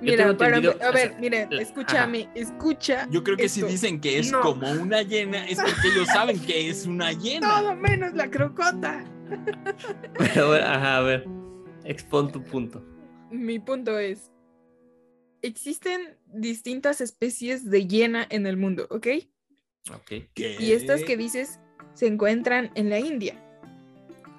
[0.00, 3.06] Mira, para, a ver, mire, escúchame, escucha.
[3.10, 6.68] Yo creo que si dicen que es como una hiena, es porque ellos saben que
[6.68, 7.48] es una hiena.
[7.48, 9.04] Todo menos la crocota.
[10.18, 11.26] Pero, ajá, a ver,
[11.84, 12.84] expon tu punto.
[13.30, 14.30] Mi punto es,
[15.46, 19.06] existen distintas especies de hiena en el mundo, ¿ok?
[19.94, 20.12] Ok.
[20.36, 21.60] Y estas que dices
[21.94, 23.40] se encuentran en la India.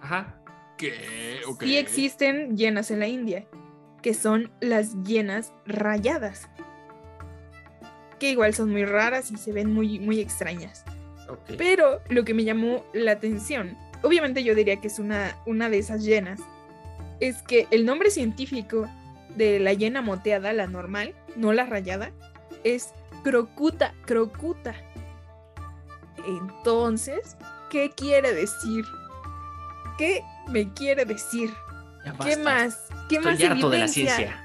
[0.01, 0.41] Ajá.
[0.77, 0.91] ¿Qué?
[1.47, 1.69] Okay.
[1.69, 3.47] Sí existen hienas en la India
[4.01, 6.47] que son las hienas rayadas,
[8.19, 10.85] que igual son muy raras y se ven muy, muy extrañas.
[11.57, 15.79] Pero lo que me llamó la atención, obviamente yo diría que es una, una de
[15.79, 16.39] esas hienas,
[17.19, 18.87] es que el nombre científico
[19.35, 22.11] de la hiena moteada, la normal, no la rayada,
[22.63, 24.75] es crocuta, crocuta.
[26.25, 27.35] Entonces,
[27.69, 28.85] ¿qué quiere decir?
[29.97, 31.51] ¿Qué me quiere decir?
[32.23, 32.77] ¿Qué más?
[33.09, 34.15] ¿Qué más Estoy harto de la evidencia?
[34.15, 34.43] ciencia.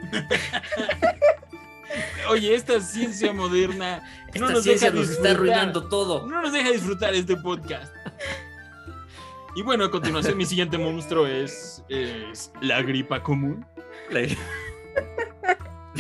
[2.29, 5.37] Oye, esta ciencia moderna Esta no nos ciencia deja nos está disfrutar.
[5.37, 6.27] arruinando todo.
[6.27, 7.93] No nos deja disfrutar este podcast.
[9.57, 13.67] Y bueno, a continuación mi siguiente monstruo es, es la gripa común.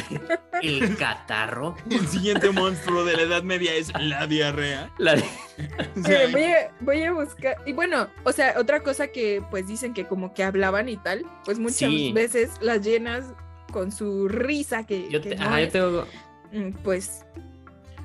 [0.63, 1.77] El catarro.
[1.91, 4.91] El siguiente monstruo de la Edad Media es la diarrea.
[4.99, 5.15] La-
[5.97, 7.57] O sea, Espera, voy, a, voy a buscar.
[7.67, 11.27] Y bueno, o sea, otra cosa que pues dicen que como que hablaban y tal,
[11.45, 12.13] pues muchas Sí.
[12.15, 13.25] veces las llenas
[13.73, 16.07] con su risa que, Yo, que te- no ajá, yo tengo.
[16.53, 17.27] mm, pues,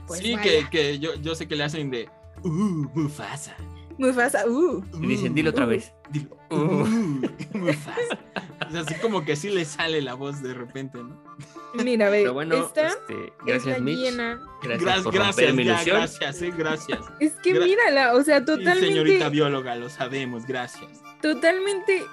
[0.05, 0.43] pues sí, vaya.
[0.43, 2.09] que, que yo, yo sé que le hacen de
[2.43, 3.55] uh, Mufasa.
[3.97, 4.41] Muy fácil.
[4.49, 5.69] Uh, Y dicen, dilo otra uh.
[5.69, 5.93] vez.
[6.09, 6.85] Dilo, Uh.
[7.53, 8.19] Mufasa.
[8.67, 11.19] O sea, así como que sí le sale la voz de repente, ¿no?
[11.83, 13.97] mira, ve, bueno, esta este, es gracias, la Mitch.
[13.99, 14.41] llena.
[14.63, 16.99] Gracias Gracias, por gracias, ya, gracias, eh, gracias.
[17.19, 20.89] Es que Gra- mírala, o sea, Sí, totalmente, señorita bióloga, lo sabemos, gracias.
[21.21, 22.05] totalmente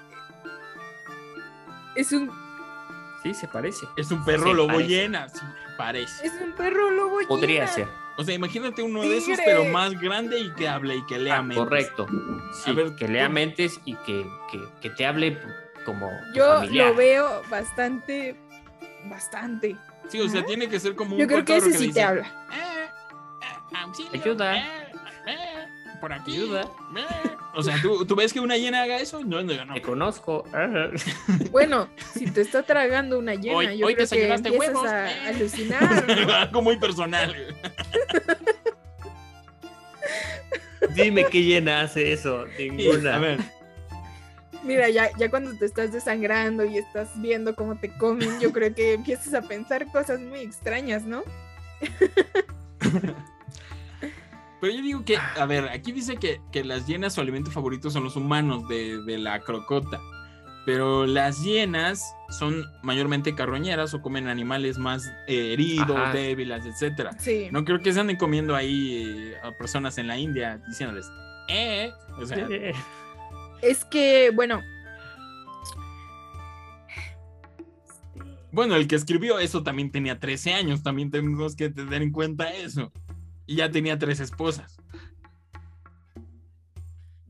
[1.94, 2.30] es un
[3.22, 3.86] Sí, se parece.
[3.96, 4.88] Es un perro Se lobo parece.
[4.88, 5.38] llena, sí,
[5.78, 6.26] parece.
[6.26, 7.68] es un perro lobo Podría llena.
[7.72, 7.88] ser.
[8.18, 11.38] O sea, imagínate uno de esos, pero más grande y que hable y que lea
[11.38, 11.58] Ah, mentes.
[11.64, 12.06] correcto.
[12.64, 15.38] Sí, ver, que lea tú- mentes y que, que, que te hable
[15.86, 16.88] como Yo familiar.
[16.90, 18.36] lo veo bastante,
[19.06, 19.76] bastante.
[20.08, 22.02] Sí, o sea, tiene que ser como un Yo creo que ese sí dice, te
[22.02, 22.22] habla.
[22.52, 22.86] "Eh,
[23.42, 24.56] eh, auxilio, Ayuda.
[24.58, 24.92] eh,
[25.28, 25.66] eh,
[26.00, 26.34] por aquí.
[26.36, 26.62] Ayuda.
[26.96, 27.30] eh".
[27.54, 29.20] O sea, ¿tú, ¿tú ves que una llena haga eso?
[29.24, 29.74] No, no, no.
[29.74, 30.44] Te conozco.
[31.50, 35.10] Bueno, si te está tragando una llena, Hoy- yo hoy creo que empiezas huevos, a
[35.10, 35.28] eh.
[35.28, 36.06] alucinar.
[36.26, 36.32] ¿no?
[36.34, 37.51] Algo muy personal.
[40.94, 42.44] Dime qué llena hace eso.
[42.58, 43.16] Ninguna.
[43.16, 43.38] A ver,
[44.64, 48.72] Mira, ya, ya cuando te estás desangrando y estás viendo cómo te comen, yo creo
[48.74, 51.22] que empiezas a pensar cosas muy extrañas, ¿no?
[54.60, 57.90] pero yo digo que, a ver, aquí dice que, que las hienas su alimento favorito
[57.90, 59.98] son los humanos de, de la crocota.
[60.64, 66.12] Pero las hienas son mayormente carroñeras o comen animales más eh, heridos, Ajá.
[66.12, 67.10] débiles, etcétera.
[67.18, 67.48] Sí.
[67.50, 71.10] No creo que se anden comiendo ahí eh, a personas en la India diciéndoles,
[71.48, 72.48] eh, o sea,
[73.62, 74.60] Es que, bueno,
[78.50, 82.52] bueno, el que escribió eso también tenía 13 años, también tenemos que tener en cuenta
[82.52, 82.92] eso.
[83.46, 84.81] Y ya tenía tres esposas.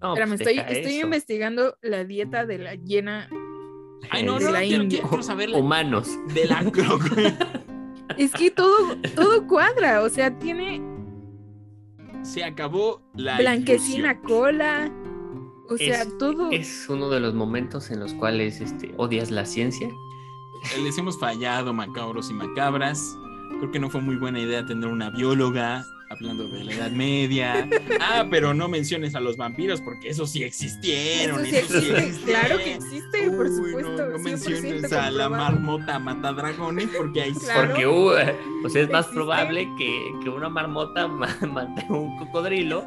[0.03, 1.05] No, espérame, pues estoy, deja estoy eso.
[1.07, 3.29] investigando la dieta de la llena.
[4.11, 4.99] Ay, no, De no, la quiero, India.
[4.99, 6.09] quiero- quiero saber la- Humanos.
[6.35, 6.61] de la.
[8.19, 10.83] Es que todo, todo cuadra, o sea, tiene
[12.23, 14.23] Se acabó la blanquecina ilusión.
[14.29, 14.93] cola.
[15.71, 16.51] O sea, Es- todo.
[16.51, 19.89] Es uno de los momentos en los cuales este, odias la ciencia.
[20.85, 23.17] Les hemos fallado, macabros y macabras.
[23.59, 27.69] Creo que no fue muy buena idea tener una bióloga hablando de la Edad Media.
[28.01, 31.41] Ah, pero no menciones a los vampiros porque esos sí existieron.
[31.45, 32.41] Eso sí esos existe, existieron.
[32.41, 33.81] claro que existe, por supuesto.
[33.81, 37.41] No, no 100% menciones a la marmota matadragones porque ahí sí.
[37.41, 37.69] Claro.
[37.69, 39.15] Porque uh, o sea, es más Existe.
[39.15, 42.85] probable que, que una marmota ma- mate un cocodrilo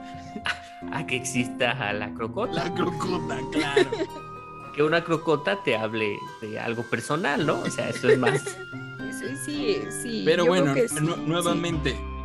[0.91, 2.53] a, a que exista a la crocota.
[2.65, 3.89] La crocota, claro.
[4.75, 7.61] Que una crocota te hable de algo personal, ¿no?
[7.61, 8.57] O sea, eso es más.
[9.15, 10.21] Sí, sí, sí.
[10.25, 11.21] Pero yo bueno, creo que sí, nu- sí.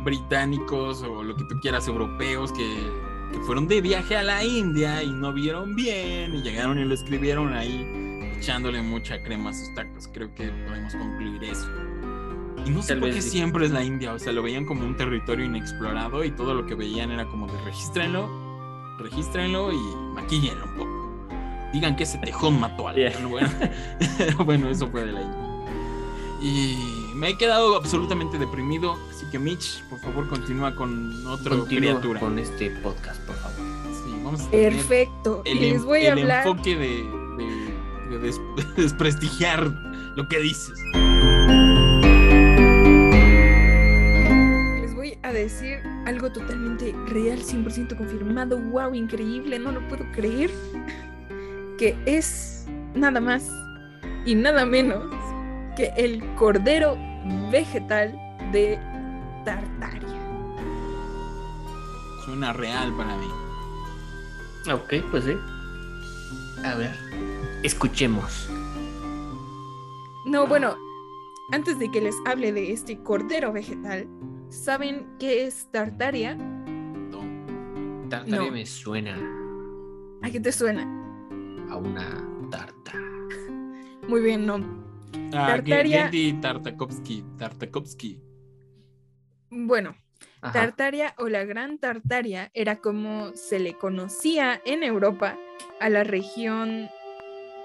[0.03, 2.77] Británicos o lo que tú quieras, europeos que,
[3.31, 6.93] que fueron de viaje a la India y no vieron bien y llegaron y lo
[6.93, 10.09] escribieron ahí echándole mucha crema a sus tacos.
[10.11, 11.67] Creo que podemos concluir eso.
[12.65, 14.85] Y no sé Tal por qué siempre es la India, o sea, lo veían como
[14.85, 18.29] un territorio inexplorado y todo lo que veían era como de regístrenlo,
[18.99, 19.79] regístrenlo y
[20.13, 21.29] maquíllenlo un poco.
[21.73, 23.13] Digan que ese tejón mató a alguien.
[23.13, 23.27] Yeah.
[23.27, 23.49] Bueno,
[24.45, 25.41] bueno, eso fue de la India.
[26.41, 28.97] Y me he quedado absolutamente deprimido,
[29.31, 32.19] que Mitch, por favor, continúa con otro Continúa criatura.
[32.19, 33.57] con este podcast, por favor.
[33.93, 35.41] Sí, vamos a Perfecto.
[35.45, 36.45] el, Les voy a el hablar.
[36.47, 36.87] enfoque de,
[37.37, 38.41] de- de des-
[38.75, 39.67] desprestigiar
[40.15, 40.77] lo que dices.
[44.81, 48.57] Les voy a decir algo totalmente real, 100% confirmado.
[48.59, 50.51] Wow, increíble, no lo puedo creer.
[51.77, 52.65] Que es
[52.95, 53.49] nada más
[54.25, 55.03] y nada menos
[55.75, 56.97] que el cordero
[57.51, 58.13] vegetal
[58.51, 58.77] de
[59.43, 60.19] Tartaria.
[62.25, 63.27] Suena real para mí.
[64.71, 65.33] Ok, pues sí.
[66.63, 66.95] A ver.
[67.63, 68.49] Escuchemos.
[70.25, 70.75] No, bueno,
[71.51, 74.07] antes de que les hable de este cordero vegetal,
[74.49, 76.35] ¿saben qué es Tartaria?
[76.35, 77.19] No.
[78.09, 78.51] Tartaria No.
[78.51, 79.17] me suena
[80.21, 80.83] ¿A qué te suena?
[81.71, 82.93] a una tarta.
[84.07, 84.55] Muy bien, no.
[85.33, 87.23] Ah, Tartaria- Genndy Tartakovsky.
[87.37, 88.19] Tartakovsky.
[89.51, 89.95] Bueno,
[90.41, 90.53] Ajá.
[90.53, 95.37] Tartaria o la Gran Tartaria era como se le conocía en Europa
[95.79, 96.89] a la región,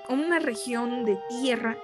[0.09, 1.77] una región de tierra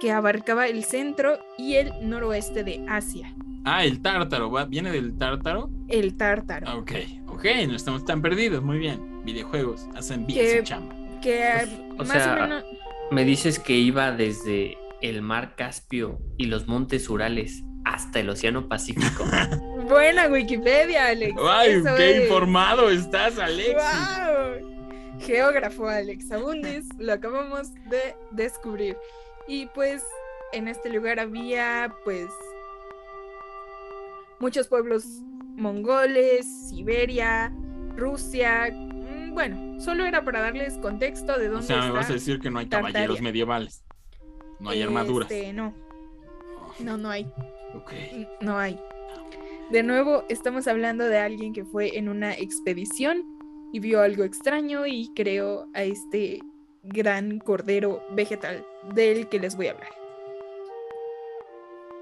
[0.00, 3.32] que abarcaba el centro y el noroeste de Asia,
[3.64, 4.64] Ah, el tártaro, ¿va?
[4.64, 5.70] ¿viene del tártaro?
[5.88, 6.66] el tártaro.
[6.68, 6.90] Ah, Ok,
[7.28, 9.22] ok, no estamos tan perdidos, muy bien.
[9.24, 10.96] Videojuegos, hacen bien su chamba.
[11.22, 12.64] Que O más sea, o menos...
[13.12, 18.68] Me dices que iba desde el mar Caspio y los montes Urales hasta el Océano
[18.68, 19.24] Pacífico.
[19.88, 21.34] Buena Wikipedia, Alex.
[21.48, 22.22] ¡Ay, eso qué es.
[22.24, 23.74] informado estás, Alexis!
[23.74, 24.72] ¡Guau!
[25.20, 28.96] Geógrafo Alex Abundis, lo acabamos de descubrir.
[29.46, 30.04] Y pues
[30.52, 32.28] en este lugar había pues
[34.40, 35.04] muchos pueblos
[35.56, 37.52] mongoles, Siberia,
[37.96, 38.68] Rusia.
[38.72, 42.40] mm, Bueno, solo era para darles contexto de O dónde sea, me vas a decir
[42.40, 42.92] que no hay Tartaria.
[42.92, 43.84] caballeros medievales.
[44.60, 45.30] No hay armaduras.
[45.30, 45.74] Este, no,
[46.80, 47.30] no, no hay.
[48.40, 48.78] No hay.
[49.70, 53.24] De nuevo, estamos hablando de alguien que fue en una expedición
[53.72, 56.40] y vio algo extraño y creó a este
[56.82, 59.88] gran cordero vegetal del que les voy a hablar.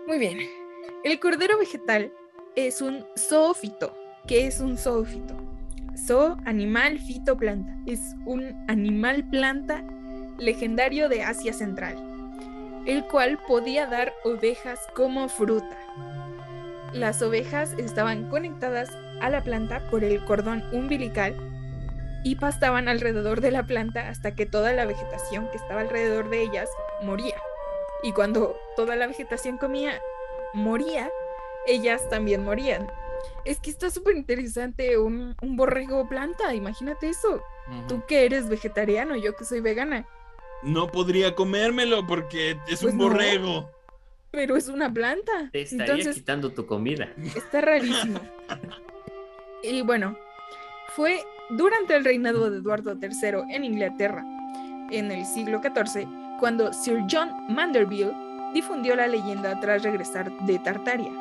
[0.06, 0.38] Muy bien.
[1.04, 2.12] El cordero vegetal
[2.56, 3.94] es un zoófito.
[4.26, 5.36] ¿Qué es un zoófito?
[5.96, 7.76] Zoo, animal, fito, planta.
[7.86, 9.84] Es un animal planta
[10.38, 11.96] legendario de Asia Central,
[12.86, 15.76] el cual podía dar ovejas como fruta.
[16.92, 21.34] Las ovejas estaban conectadas a la planta por el cordón umbilical
[22.24, 26.42] y pastaban alrededor de la planta hasta que toda la vegetación que estaba alrededor de
[26.42, 26.68] ellas
[27.02, 27.36] moría.
[28.02, 30.00] Y cuando toda la vegetación comía,
[30.52, 31.10] moría,
[31.66, 32.90] ellas también morían.
[33.44, 37.42] Es que está súper interesante un, un borrego planta, imagínate eso.
[37.86, 40.06] Tú que eres vegetariano, yo que soy vegana,
[40.62, 43.04] No podría comérmelo porque es Pues un no.
[43.04, 43.70] borrego.
[44.30, 45.48] pero es una planta.
[45.52, 47.08] Te estaría Entonces, quitando tu comida.
[47.34, 48.20] Está rarísimo.
[49.62, 50.16] Y bueno,
[50.94, 54.22] fue durante el reinado de Eduardo III en Inglaterra,
[54.90, 56.06] en el siglo XIV,
[56.38, 58.12] cuando Sir John Mandeville
[58.54, 61.12] difundió la leyenda tras regresar de Tartaria.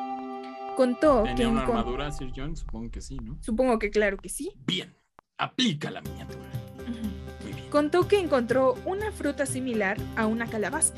[0.76, 2.56] Contó que ¿Tenía una armadura, Sir John?
[2.56, 3.36] Supongo que sí, ¿no?
[3.42, 4.52] supongo que claro que sí.
[4.66, 4.94] Bien.
[5.36, 6.44] Aplica la miniatura.
[7.70, 10.94] Contó que encontró una fruta similar a una calabaza,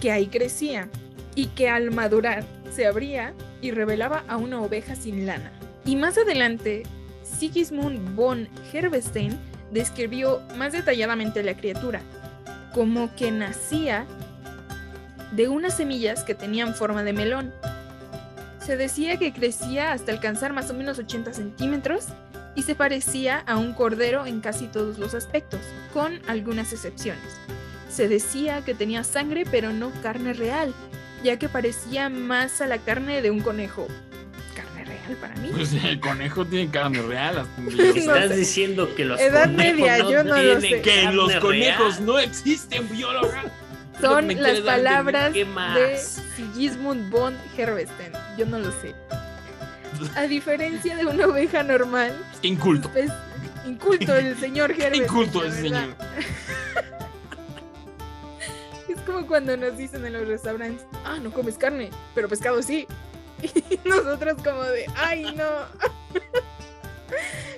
[0.00, 0.88] que ahí crecía
[1.36, 2.44] y que al madurar
[2.74, 5.52] se abría y revelaba a una oveja sin lana.
[5.84, 6.82] Y más adelante,
[7.22, 9.38] Sigismund von Herberstein
[9.70, 12.00] describió más detalladamente la criatura,
[12.74, 14.06] como que nacía
[15.32, 17.52] de unas semillas que tenían forma de melón.
[18.58, 22.08] Se decía que crecía hasta alcanzar más o menos 80 centímetros
[22.54, 25.60] y se parecía a un cordero en casi todos los aspectos,
[25.92, 27.22] con algunas excepciones.
[27.88, 30.72] Se decía que tenía sangre pero no carne real,
[31.22, 33.88] ya que parecía más a la carne de un conejo.
[34.54, 35.50] ¿Carne real para mí?
[35.52, 37.38] Pues el conejo tiene carne real.
[37.38, 37.98] hasta No sé.
[37.98, 38.36] Estás sé.
[38.36, 40.82] diciendo que los Edad conejos media, no yo no lo tienen sé.
[40.82, 42.06] Que los carne conejos real?
[42.06, 43.44] no existen, bióloga.
[44.00, 45.98] Lo Son las palabras ¿Qué de?
[46.36, 48.12] Sigismund von Herberstein.
[48.38, 48.94] Yo no lo sé.
[50.16, 52.90] A diferencia de una oveja normal, inculto.
[52.94, 53.10] es
[53.66, 55.02] inculto el señor Qué Herberstein.
[55.04, 55.56] inculto verdad.
[55.60, 55.94] señor.
[58.88, 62.86] Es como cuando nos dicen en los restaurantes, ah, no comes carne, pero pescado sí.
[63.42, 65.44] Y nosotros como de, ay, no,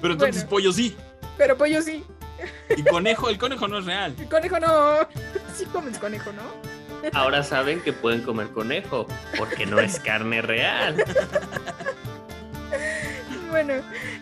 [0.00, 0.50] Pero entonces Bueno.
[0.50, 0.96] pollo sí.
[1.38, 2.04] pero pollo sí.
[2.76, 4.14] Y conejo, el conejo no es real.
[4.18, 5.08] El conejo no.
[5.56, 6.42] Sí comes conejo, ¿no?
[7.12, 9.06] Ahora saben que pueden comer conejo,
[9.38, 11.04] porque no es carne real.
[13.50, 13.74] Bueno,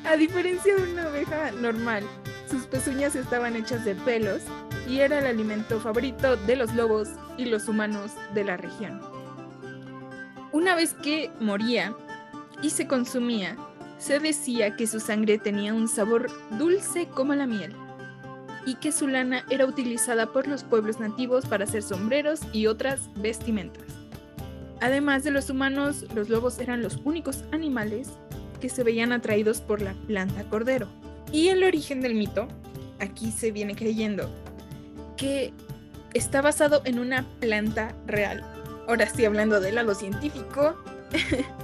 [0.05, 2.03] a diferencia de una oveja normal,
[2.51, 4.43] sus pezuñas estaban hechas de pelos
[4.89, 9.01] y era el alimento favorito de los lobos y los humanos de la región.
[10.53, 11.95] Una vez que moría
[12.61, 13.57] y se consumía,
[13.99, 16.27] se decía que su sangre tenía un sabor
[16.59, 17.73] dulce como la miel
[18.67, 23.09] y que su lana era utilizada por los pueblos nativos para hacer sombreros y otras
[23.15, 23.85] vestimentas.
[24.81, 28.11] Además de los humanos, los lobos eran los únicos animales
[28.61, 30.89] que se veían atraídos por la planta cordero.
[31.33, 32.49] Y el origen del mito,
[32.99, 34.31] aquí se viene creyendo
[35.17, 35.53] que
[36.15, 38.45] está basado en una planta real.
[38.89, 40.77] Ahora estoy hablando de él a lo científico.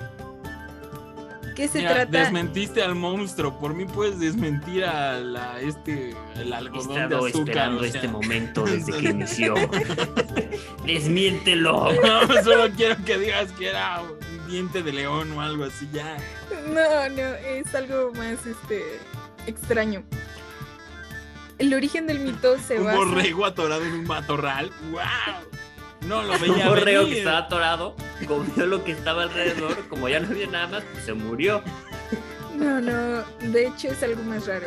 [1.57, 2.19] que se Mira, trata...
[2.19, 3.59] desmentiste al monstruo.
[3.59, 7.49] Por mí puedes desmentir a la, este, el He algodón de estado azúcar.
[7.49, 7.91] esperando o sea.
[7.95, 9.55] este momento desde que inició.
[10.87, 11.93] Desmiéntelo.
[12.03, 16.17] No, solo quiero que digas que era un diente de león o algo así ya.
[16.69, 18.83] No, no, es algo más este
[19.47, 20.03] extraño.
[21.59, 22.99] El origen del mito se Un basa...
[22.99, 24.71] borrego atorado en un matorral.
[24.91, 25.01] ¡Wow!
[26.07, 27.15] No lo Un veía borrego venir.
[27.15, 31.05] que estaba atorado comió lo que estaba alrededor, como ya no había nada más, pues
[31.05, 31.63] se murió.
[32.55, 33.23] No, no,
[33.53, 34.67] de hecho es algo más raro.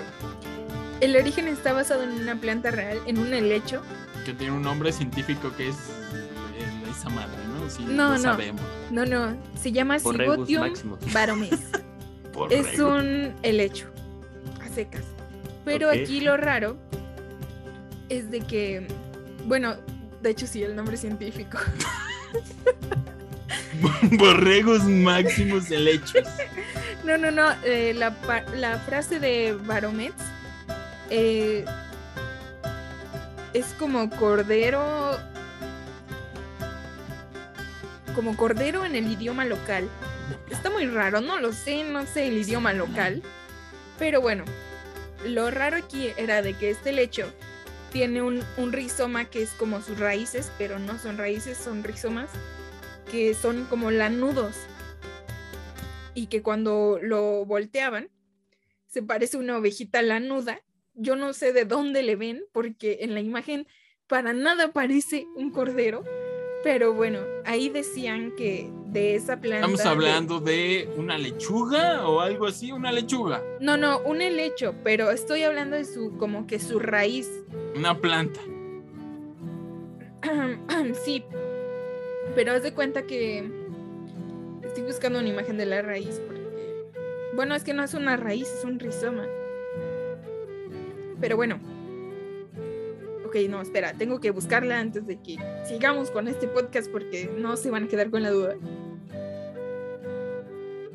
[1.02, 3.82] El origen está basado en una planta real, en un helecho.
[4.26, 5.76] Que tiene un nombre científico que es
[6.56, 7.70] eh, esa madre, ¿no?
[7.70, 8.20] Sí, No, lo no.
[8.20, 8.62] sabemos.
[8.92, 10.74] No, no, se llama Cigotium
[11.14, 11.60] baromes.
[12.50, 13.88] Es un helecho,
[14.64, 15.04] a secas.
[15.66, 16.78] Pero aquí lo raro
[18.08, 18.88] es de que,
[19.46, 19.76] bueno,
[20.22, 21.58] de hecho sí, el nombre científico.
[24.18, 26.24] Borregos máximos helechos.
[27.06, 28.12] No, no, no, eh, la
[28.86, 30.22] frase de Baromets
[31.10, 31.64] eh,
[33.54, 35.18] es como cordero,
[38.20, 39.88] como cordero en el idioma local.
[40.51, 43.24] Está muy raro, no lo sé, no sé el idioma local.
[43.97, 44.43] Pero bueno,
[45.26, 47.32] lo raro aquí era de que este lecho
[47.93, 52.30] tiene un, un rizoma que es como sus raíces, pero no son raíces, son rizomas
[53.09, 54.57] que son como lanudos.
[56.13, 58.09] Y que cuando lo volteaban,
[58.86, 60.61] se parece una ovejita lanuda.
[60.93, 63.65] Yo no sé de dónde le ven, porque en la imagen
[64.07, 66.03] para nada parece un cordero.
[66.64, 69.60] Pero bueno, ahí decían que de esa planta.
[69.68, 74.76] Estamos de- hablando de una lechuga o algo así, una lechuga, No, no, un helecho,
[74.84, 77.30] pero estoy hablando de su, como que su raíz.
[77.76, 78.41] una planta.
[81.05, 81.24] sí,
[82.36, 83.49] pero haz de cuenta que
[84.64, 86.41] estoy buscando una imagen de la raíz porque,
[87.36, 89.26] bueno, es que no es una raíz, es un rizoma.
[91.22, 91.60] Pero bueno.
[93.30, 97.58] Ok, no, espera, tengo que buscarla antes de que sigamos con este podcast porque no
[97.58, 98.56] se van a quedar con la duda.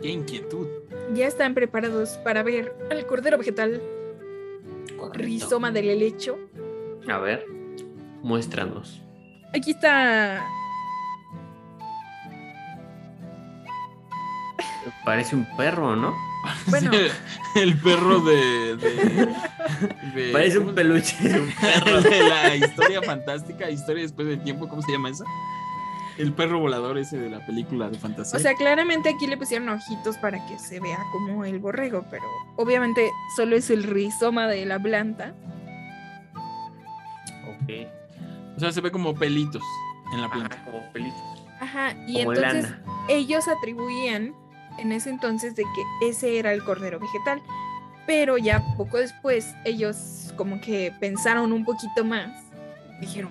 [0.03, 0.67] Qué inquietud.
[1.15, 3.81] Ya están preparados para ver al cordero vegetal
[4.97, 5.19] Correcto.
[5.19, 6.37] rizoma del helecho.
[7.09, 7.47] A ver,
[8.21, 9.01] muéstranos.
[9.55, 10.45] Aquí está
[15.05, 16.13] Parece un perro, ¿no?
[16.67, 16.91] Bueno.
[17.57, 18.77] el perro de.
[18.77, 19.27] de-
[20.15, 22.01] de- Parece ¿cómo un peluche de un perro.
[22.03, 25.25] De la historia fantástica, historia después del tiempo, ¿cómo se llama esa?
[26.19, 28.39] El perro volador ese de la película de fantasía.
[28.39, 32.23] O sea, claramente aquí le pusieron ojitos para que se vea como el borrego, pero
[32.57, 35.35] obviamente solo es el rizoma de la planta.
[37.49, 37.71] Ok.
[38.57, 39.63] O sea, se ve como pelitos
[40.13, 40.55] en la planta.
[40.55, 41.21] Ajá, como pelitos.
[41.61, 42.83] Ajá, y Como entonces lana.
[43.09, 44.35] ellos atribuían
[44.79, 47.43] en ese entonces de que ese era el cordero vegetal.
[48.07, 52.45] Pero ya poco después ellos como que pensaron un poquito más.
[53.01, 53.31] Dijeron,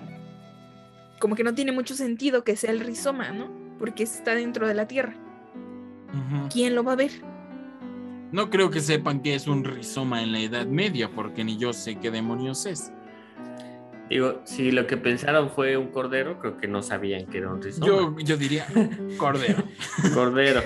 [1.20, 3.48] como que no tiene mucho sentido que sea el rizoma, ¿no?
[3.78, 5.14] Porque está dentro de la tierra.
[6.52, 7.10] ¿Quién lo va a ver?
[8.32, 11.72] No creo que sepan que es un rizoma en la Edad Media, porque ni yo
[11.72, 12.92] sé qué demonios es.
[14.10, 17.62] Digo, si lo que pensaron fue un cordero, creo que no sabían que era un
[17.62, 17.86] rizoma.
[17.86, 18.66] Yo, yo diría
[19.18, 19.64] cordero.
[20.12, 20.62] Cordero.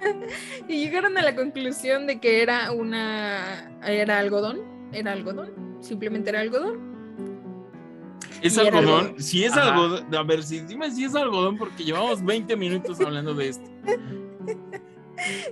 [0.68, 3.70] Y llegaron a la conclusión de que era una.
[3.84, 4.60] era algodón.
[4.92, 5.50] Era algodón.
[5.80, 6.90] Simplemente era algodón.
[8.42, 8.78] ¿Es algodón?
[8.78, 9.22] algodón.
[9.22, 9.70] Si es Ajá.
[9.74, 13.70] algodón, a ver, si, dime si es algodón, porque llevamos 20 minutos hablando de esto.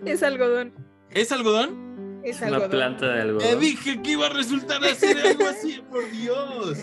[0.07, 0.73] Es algodón.
[1.11, 2.21] ¿Es algodón?
[2.25, 2.71] Es Una algodón.
[2.71, 3.61] planta de Te algodón.
[3.61, 6.79] dije que iba a resultar así algo así, por Dios.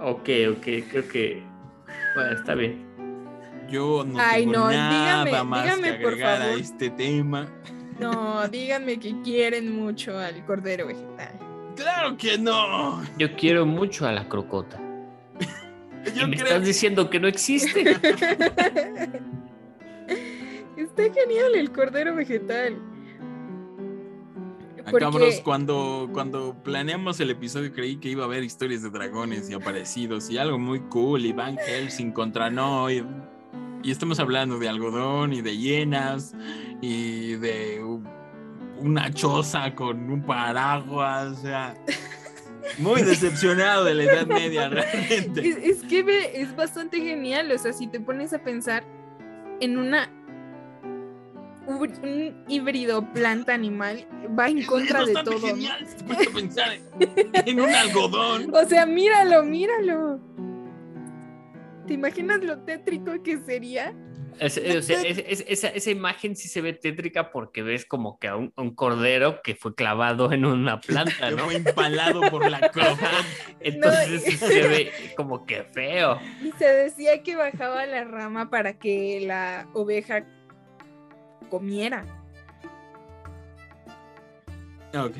[0.00, 1.42] Ok, ok, creo que.
[2.14, 2.86] Bueno, está bien.
[3.70, 6.60] Yo no Ay, tengo no, nada dígame, más dígame, que por agregar a favor.
[6.60, 7.46] este tema.
[8.00, 11.32] No, díganme que quieren mucho al cordero vegetal.
[11.76, 13.02] ¡Claro que no!
[13.18, 14.78] Yo quiero mucho a la crocota.
[16.14, 17.82] Yo y me creo estás diciendo que no existe.
[20.76, 22.76] Está genial el cordero vegetal.
[24.84, 28.90] Ah, Porque- Cabros, cuando, cuando planeamos el episodio creí que iba a haber historias de
[28.90, 32.88] dragones y aparecidos y algo muy cool y Van Helsing contra no
[33.82, 36.34] y, estamos hablando de algodón y de hienas
[36.80, 37.82] y de
[38.78, 41.74] una choza con un paraguas, o sea,
[42.78, 45.48] muy decepcionado de la Edad Media realmente.
[45.48, 48.84] Es, es que ve- es bastante genial, o sea, si te pones a pensar
[49.60, 50.10] en una
[51.66, 54.06] un híbrido planta animal
[54.38, 55.38] va en contra es de todo.
[55.38, 58.52] genial si te pones a pensar en, en un algodón.
[58.54, 60.18] O sea, míralo, míralo.
[61.90, 63.92] ¿Te imaginas lo tétrico que sería?
[64.38, 67.84] Es- es- o sea, es- es- esa, esa imagen sí se ve tétrica porque ves
[67.84, 71.46] como que a un, cordero que fue clavado en una planta, Que ¿no?
[71.46, 73.10] fue empalado por la crocota.
[73.58, 76.20] Entonces sí se ve como que feo.
[76.40, 80.24] Y se decía que bajaba la rama para que la oveja
[81.50, 82.04] comiera.
[84.94, 85.16] Ok.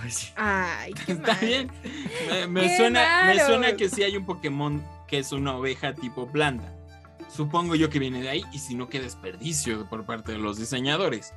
[0.00, 0.32] Pues sí.
[0.36, 1.40] Ay, qué Está mal.
[1.46, 1.70] bien.
[2.30, 5.94] Me, me ¡Qué suena, me suena que sí hay un Pokémon que es una oveja
[5.94, 6.72] tipo planta.
[7.28, 10.58] Supongo yo que viene de ahí, y si no, qué desperdicio por parte de los
[10.58, 11.32] diseñadores.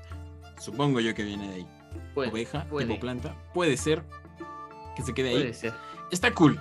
[0.59, 1.67] Supongo yo que viene de ahí.
[2.13, 3.35] Puede, Oveja, puede, tipo planta.
[3.53, 4.03] Puede ser
[4.95, 5.35] que se quede ahí.
[5.35, 5.73] puede ser.
[6.11, 6.59] Está cool.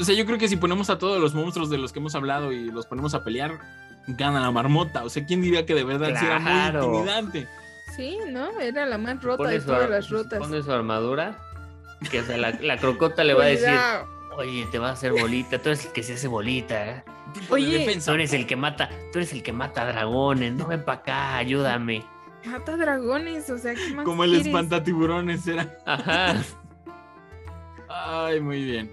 [0.00, 2.14] O sea, yo creo que si ponemos a todos los monstruos de los que hemos
[2.14, 3.58] hablado y los ponemos a pelear,
[4.08, 5.04] gana la marmota.
[5.04, 6.84] O sea, ¿quién diría que de verdad sí era muy Claro.
[6.86, 7.48] intimidante?
[7.96, 8.58] Sí, ¿no?
[8.58, 10.38] Era la más rota de todas ar- las rotas.
[10.38, 11.38] pone su armadura.
[12.10, 13.68] Que o sea, la, la crocota le va a decir.
[14.36, 17.04] Oye, te va a hacer bolita, tú eres el que se hace bolita, ¿eh?
[17.34, 17.78] De Oye.
[17.78, 18.10] defensa.
[18.10, 21.36] Tú eres el que mata, tú eres el que mata dragones, no ven para acá,
[21.38, 22.04] ayúdame.
[22.44, 24.46] Mata dragones, o sea, ¿qué más Como el quieres?
[24.48, 25.78] espantatiburones era.
[25.86, 26.42] Ajá.
[27.88, 28.90] Ay, muy bien.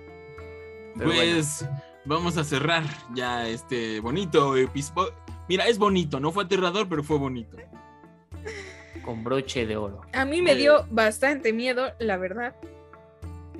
[0.97, 1.67] Pero pues
[2.05, 2.83] vamos a cerrar
[3.13, 5.13] ya este bonito episodio.
[5.47, 7.57] Mira, es bonito, no fue aterrador, pero fue bonito.
[9.03, 10.01] Con broche de oro.
[10.13, 12.55] A mí me dio bastante miedo, la verdad,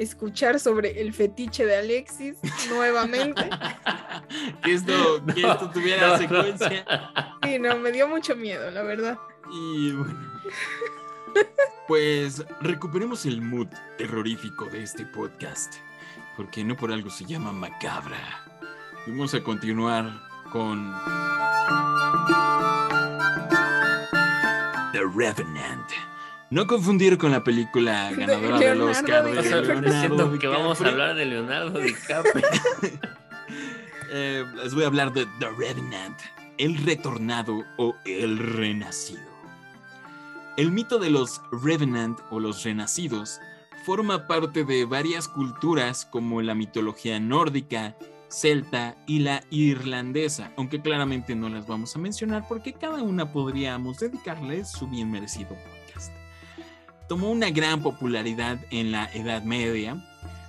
[0.02, 2.38] escuchar sobre el fetiche de Alexis
[2.70, 3.50] nuevamente.
[4.64, 6.18] que esto, que esto tuviera No, no.
[6.20, 6.86] secuencia.
[7.44, 9.18] Sí, no, me dio mucho miedo, la verdad.
[9.52, 10.20] Y bueno.
[11.88, 15.76] Pues recuperemos el mood terrorífico de este podcast.
[16.38, 18.18] Porque no por algo se llama macabra.
[19.08, 20.06] Vamos a continuar
[20.52, 20.94] con.
[24.94, 25.92] The Revenant.
[26.52, 29.80] No confundir con la película De ganadora del Leonardo Oscar de O sea, DiCaprio.
[29.80, 32.46] estás diciendo que vamos a hablar de Leonardo DiCaprio.
[34.12, 36.20] Eh, les voy a hablar de The Revenant,
[36.58, 39.22] el retornado o el renacido.
[40.58, 43.40] El mito de los Revenant o los renacidos
[43.86, 47.96] forma parte de varias culturas como la mitología nórdica,
[48.30, 54.00] celta y la irlandesa, aunque claramente no las vamos a mencionar porque cada una podríamos
[54.00, 55.56] dedicarle su bien merecido.
[57.10, 59.98] Tomó una gran popularidad en la Edad Media,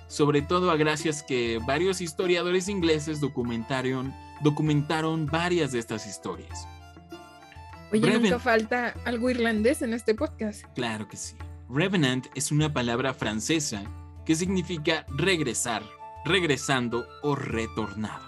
[0.07, 6.67] sobre todo a gracias que varios historiadores ingleses documentaron, documentaron varias de estas historias.
[7.91, 8.21] Oye, Breven.
[8.21, 10.63] nunca falta algo irlandés en este podcast.
[10.75, 11.35] Claro que sí.
[11.67, 13.83] Revenant es una palabra francesa
[14.23, 15.81] que significa regresar,
[16.25, 18.25] regresando o retornado.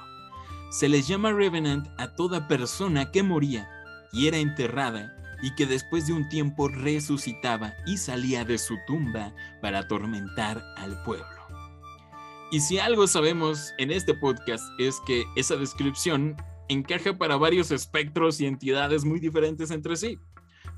[0.72, 3.70] Se les llama Revenant a toda persona que moría
[4.12, 9.36] y era enterrada y que después de un tiempo resucitaba y salía de su tumba
[9.62, 11.28] para atormentar al pueblo.
[12.50, 16.38] Y si algo sabemos en este podcast es que esa descripción
[16.70, 20.18] encaja para varios espectros y entidades muy diferentes entre sí.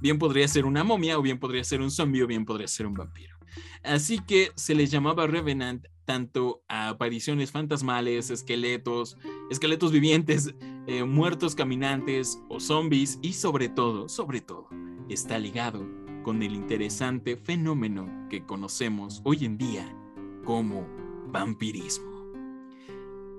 [0.01, 2.87] Bien podría ser una momia, o bien podría ser un zombie, o bien podría ser
[2.87, 3.34] un vampiro.
[3.83, 9.17] Así que se les llamaba Revenant tanto a apariciones fantasmales, esqueletos,
[9.49, 10.53] esqueletos vivientes,
[10.87, 14.69] eh, muertos caminantes o zombies y sobre todo, sobre todo,
[15.09, 15.85] está ligado
[16.23, 19.95] con el interesante fenómeno que conocemos hoy en día
[20.43, 20.87] como
[21.27, 22.15] vampirismo.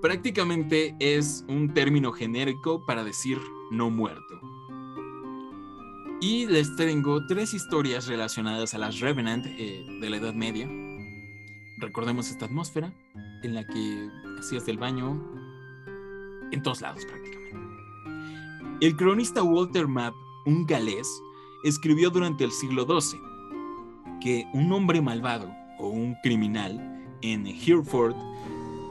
[0.01, 3.39] Prácticamente es un término genérico para decir
[3.71, 4.56] no muerto.
[6.19, 10.67] Y les tengo tres historias relacionadas a las Revenant eh, de la Edad Media.
[11.77, 12.91] Recordemos esta atmósfera
[13.43, 14.09] en la que
[14.39, 15.21] hacías del baño
[16.51, 17.37] en todos lados prácticamente.
[18.81, 20.15] El cronista Walter Map,
[20.47, 21.07] un galés,
[21.63, 23.19] escribió durante el siglo XII
[24.19, 28.15] que un hombre malvado o un criminal en Hereford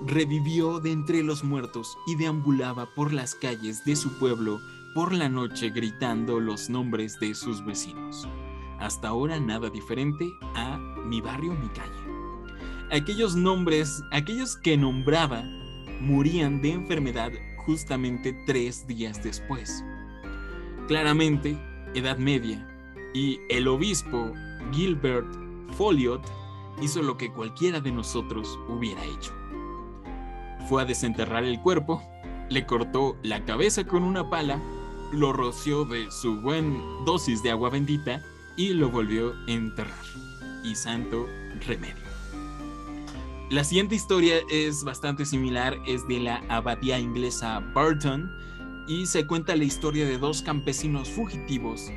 [0.06, 4.60] revivió de entre los muertos y deambulaba por las calles de su pueblo
[4.96, 8.26] por la noche gritando los nombres de sus vecinos.
[8.78, 11.92] Hasta ahora nada diferente a mi barrio, mi calle.
[12.90, 15.44] Aquellos nombres, aquellos que nombraba,
[16.00, 19.84] morían de enfermedad justamente tres días después.
[20.88, 21.58] Claramente,
[21.94, 22.66] Edad Media,
[23.12, 24.32] y el obispo
[24.72, 25.28] Gilbert
[25.72, 26.22] Folliot
[26.80, 29.34] hizo lo que cualquiera de nosotros hubiera hecho.
[30.70, 32.02] Fue a desenterrar el cuerpo,
[32.48, 34.58] le cortó la cabeza con una pala,
[35.12, 38.22] lo roció de su buen dosis de agua bendita
[38.56, 40.04] y lo volvió a enterrar.
[40.64, 41.26] Y santo
[41.66, 42.06] remedio.
[43.50, 48.28] La siguiente historia es bastante similar, es de la abadía inglesa Burton
[48.88, 51.92] y se cuenta la historia de dos campesinos fugitivos,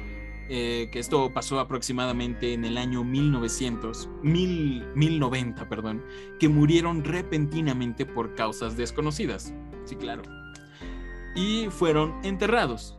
[0.47, 6.03] eh, que esto pasó aproximadamente en el año 1900, mil, 1090, perdón,
[6.39, 9.51] que murieron repentinamente por causas desconocidas.
[9.86, 10.22] Sí, claro.
[11.36, 12.95] Y fueron enterrados.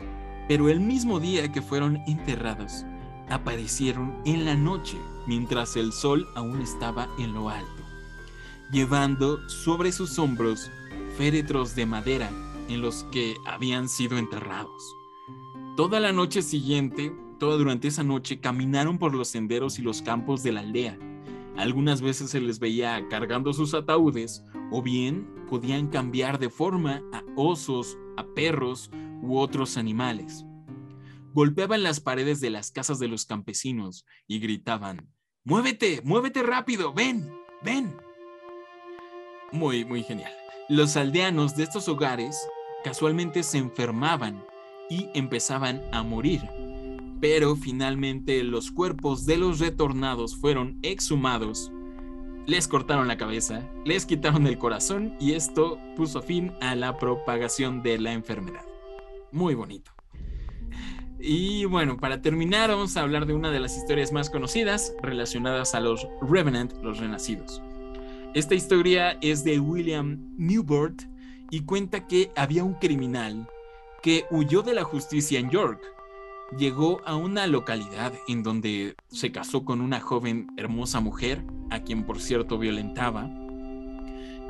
[0.48, 2.84] Pero el mismo día que fueron enterrados,
[3.28, 7.80] aparecieron en la noche, mientras el sol aún estaba en lo alto
[8.70, 10.70] llevando sobre sus hombros
[11.16, 12.30] féretros de madera
[12.68, 14.96] en los que habían sido enterrados.
[15.76, 20.42] Toda la noche siguiente, toda durante esa noche, caminaron por los senderos y los campos
[20.42, 20.98] de la aldea.
[21.56, 27.22] Algunas veces se les veía cargando sus ataúdes o bien podían cambiar de forma a
[27.36, 28.90] osos, a perros
[29.20, 30.46] u otros animales.
[31.34, 35.10] Golpeaban las paredes de las casas de los campesinos y gritaban,
[35.44, 37.30] Muévete, muévete rápido, ven,
[37.62, 37.94] ven.
[39.52, 40.32] Muy, muy genial.
[40.68, 42.38] Los aldeanos de estos hogares
[42.84, 44.44] casualmente se enfermaban
[44.88, 46.42] y empezaban a morir.
[47.20, 51.72] Pero finalmente los cuerpos de los retornados fueron exhumados,
[52.46, 57.82] les cortaron la cabeza, les quitaron el corazón y esto puso fin a la propagación
[57.82, 58.64] de la enfermedad.
[59.32, 59.92] Muy bonito.
[61.18, 65.74] Y bueno, para terminar vamos a hablar de una de las historias más conocidas relacionadas
[65.74, 67.60] a los Revenant, los renacidos.
[68.32, 71.02] Esta historia es de William Newbert
[71.50, 73.46] y cuenta que había un criminal
[74.02, 75.82] que huyó de la justicia en York.
[76.58, 82.04] Llegó a una localidad en donde se casó con una joven hermosa mujer, a quien
[82.04, 83.30] por cierto violentaba.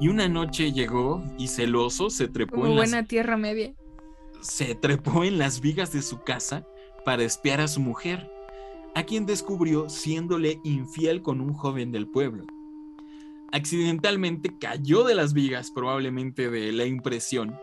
[0.01, 3.75] Y una noche llegó y celoso se trepó Como en las buena tierra media.
[4.41, 6.67] se trepó en las vigas de su casa
[7.05, 8.31] para espiar a su mujer,
[8.95, 12.47] a quien descubrió siéndole infiel con un joven del pueblo.
[13.53, 17.59] Accidentalmente cayó de las vigas, probablemente de la impresión,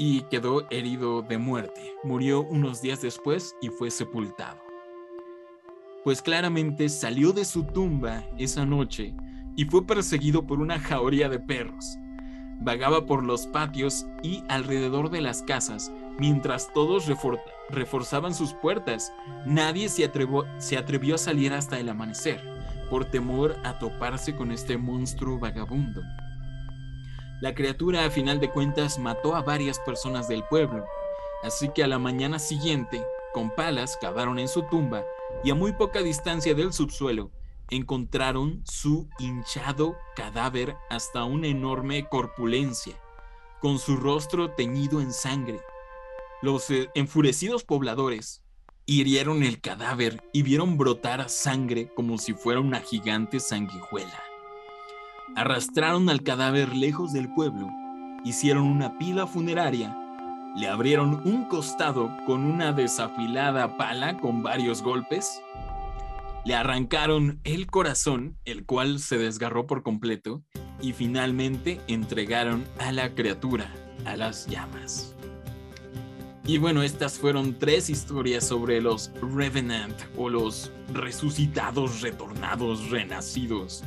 [0.00, 1.92] y quedó herido de muerte.
[2.02, 4.58] Murió unos días después y fue sepultado.
[6.04, 9.14] Pues claramente salió de su tumba esa noche
[9.56, 11.98] y fue perseguido por una jauría de perros.
[12.62, 17.38] Vagaba por los patios y alrededor de las casas, mientras todos refor-
[17.68, 19.12] reforzaban sus puertas.
[19.44, 22.40] Nadie se atrevió a salir hasta el amanecer,
[22.88, 26.00] por temor a toparse con este monstruo vagabundo.
[27.40, 30.84] La criatura a final de cuentas mató a varias personas del pueblo,
[31.42, 35.04] así que a la mañana siguiente, con palas cavaron en su tumba
[35.42, 37.30] y a muy poca distancia del subsuelo
[37.70, 43.00] encontraron su hinchado cadáver hasta una enorme corpulencia,
[43.60, 45.60] con su rostro teñido en sangre.
[46.42, 48.42] Los eh, enfurecidos pobladores
[48.84, 54.29] hirieron el cadáver y vieron brotar sangre como si fuera una gigante sanguijuela.
[55.36, 57.70] Arrastraron al cadáver lejos del pueblo,
[58.24, 59.96] hicieron una pila funeraria,
[60.56, 65.40] le abrieron un costado con una desafilada pala con varios golpes,
[66.44, 70.42] le arrancaron el corazón, el cual se desgarró por completo,
[70.80, 73.70] y finalmente entregaron a la criatura
[74.06, 75.14] a las llamas.
[76.44, 83.84] Y bueno, estas fueron tres historias sobre los Revenant o los resucitados, retornados, renacidos.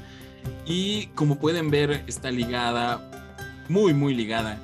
[0.66, 3.02] Y como pueden ver, está ligada,
[3.70, 4.58] muy, muy ligada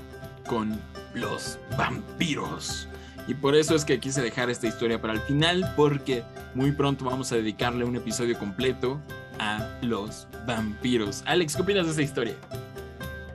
[0.48, 0.80] con
[1.14, 2.88] los vampiros.
[3.28, 6.24] Y por eso es que quise dejar esta historia para el final, porque
[6.56, 9.00] muy pronto vamos a dedicarle un episodio completo
[9.40, 11.24] a los vampiros.
[11.26, 12.34] Alex, ¿qué opinas de esta historia?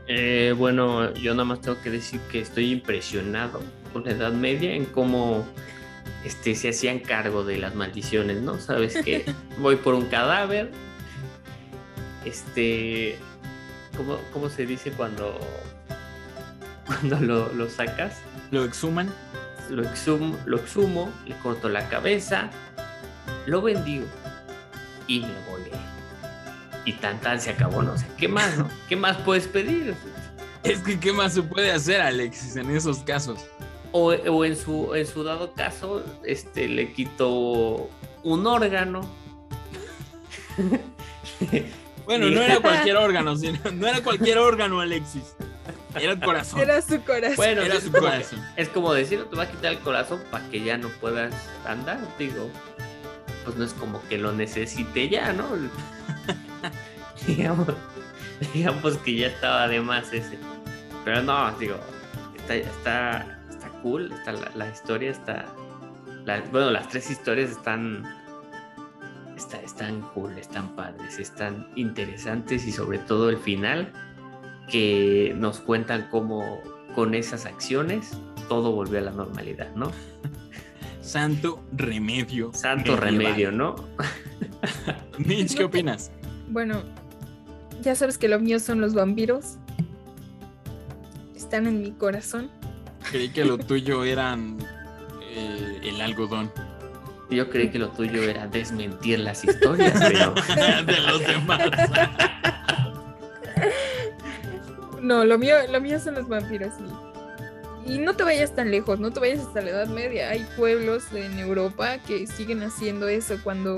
[0.07, 3.61] Eh, bueno, yo nada más tengo que decir que estoy impresionado
[3.93, 5.47] con la Edad Media en cómo
[6.25, 8.59] este, se hacían cargo de las maldiciones, ¿no?
[8.59, 9.25] Sabes que
[9.59, 10.71] voy por un cadáver,
[12.25, 13.19] este,
[13.97, 15.39] ¿cómo, cómo se dice cuando,
[16.87, 18.17] cuando lo, lo sacas?
[18.51, 19.13] ¿Lo exhuman?
[19.71, 22.51] Lo exhumo, lo exhumo, le corto la cabeza,
[23.47, 24.07] lo bendigo
[25.07, 25.71] y me volé.
[26.85, 27.93] Y tan tan se acabó, ¿no?
[27.93, 28.69] O sea, ¿qué más, no?
[28.89, 29.95] ¿Qué más puedes pedir?
[30.63, 33.47] Es que, ¿qué más se puede hacer, Alexis, en esos casos?
[33.93, 37.89] O, o en, su, en su dado caso, este, le quito
[38.23, 39.01] un órgano.
[42.05, 45.35] Bueno, no era cualquier órgano, sino, no era cualquier órgano, Alexis.
[45.95, 46.61] Era el corazón.
[46.61, 47.37] Era su corazón.
[47.37, 48.45] Bueno, Era es su como, corazón.
[48.57, 51.33] es como decir, te va a quitar el corazón para que ya no puedas
[51.67, 52.51] andar, digo.
[53.45, 55.47] Pues no es como que lo necesite ya, ¿no?
[57.27, 57.67] digamos,
[58.53, 60.39] digamos que ya estaba de más ese.
[61.05, 61.77] Pero no, digo,
[62.37, 65.47] está, está, está cool, está, la, la historia está...
[66.25, 68.03] la- bueno, las tres historias están,
[69.37, 73.93] está- están cool, están padres, están interesantes y sobre todo el final
[74.71, 76.61] que nos cuentan cómo
[76.95, 78.11] con esas acciones
[78.49, 79.91] todo volvió a la normalidad, ¿no?
[81.01, 82.51] Santo remedio.
[82.55, 83.01] Santo medieval.
[83.11, 83.75] remedio, ¿no?
[85.19, 86.11] Mitch, ¿qué opinas?
[86.49, 86.83] Bueno,
[87.83, 89.59] ya sabes que lo mío son los vampiros.
[91.35, 92.51] Están en mi corazón.
[93.11, 94.57] Creí que lo tuyo eran
[95.31, 96.51] eh, el algodón
[97.31, 100.35] Yo creí que lo tuyo era desmentir las historias, pero
[100.85, 101.61] de los demás.
[105.01, 106.73] No, lo mío, lo mío son los vampiros.
[107.87, 110.31] Y, y no te vayas tan lejos, no te vayas hasta la Edad Media.
[110.31, 113.77] Hay pueblos en Europa que siguen haciendo eso cuando,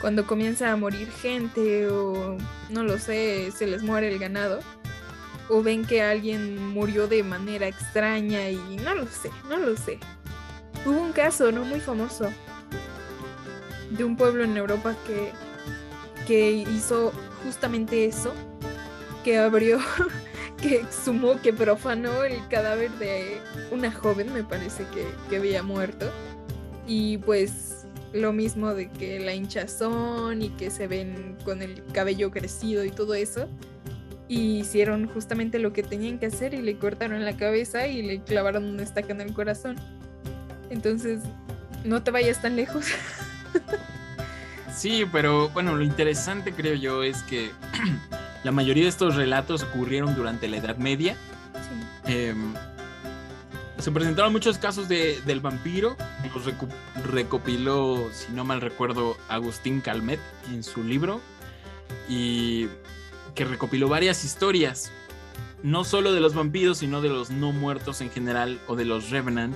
[0.00, 2.36] cuando comienza a morir gente o
[2.70, 4.60] no lo sé, se les muere el ganado.
[5.48, 9.98] o ven que alguien murió de manera extraña y no lo sé, no lo sé.
[10.84, 12.28] Hubo un caso no muy famoso
[13.90, 15.30] de un pueblo en Europa que,
[16.26, 17.12] que hizo
[17.44, 18.32] justamente eso,
[19.22, 19.78] que abrió,
[20.60, 23.38] que exhumó, que profanó el cadáver de
[23.70, 26.10] una joven, me parece que, que había muerto.
[26.86, 32.30] Y pues lo mismo de que la hinchazón y que se ven con el cabello
[32.30, 33.46] crecido y todo eso.
[34.28, 38.22] Y hicieron justamente lo que tenían que hacer y le cortaron la cabeza y le
[38.22, 39.76] clavaron una estaca en el corazón.
[40.72, 41.20] Entonces,
[41.84, 42.86] no te vayas tan lejos.
[44.74, 47.50] Sí, pero bueno, lo interesante creo yo es que
[48.44, 51.14] la mayoría de estos relatos ocurrieron durante la Edad Media.
[52.06, 52.12] Sí.
[52.12, 52.54] Em,
[53.78, 55.96] se presentaron muchos casos de- del vampiro.
[56.34, 56.44] Los
[57.04, 60.20] recopiló, si no mal recuerdo, Agustín Calmet
[60.50, 61.20] en su libro.
[62.08, 62.68] Y
[63.34, 64.90] que recopiló varias historias.
[65.62, 69.10] No solo de los vampiros, sino de los no muertos en general o de los
[69.10, 69.54] Revenant.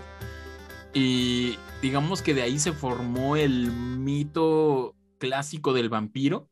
[0.99, 6.49] Y digamos que de ahí se formó el mito clásico del vampiro,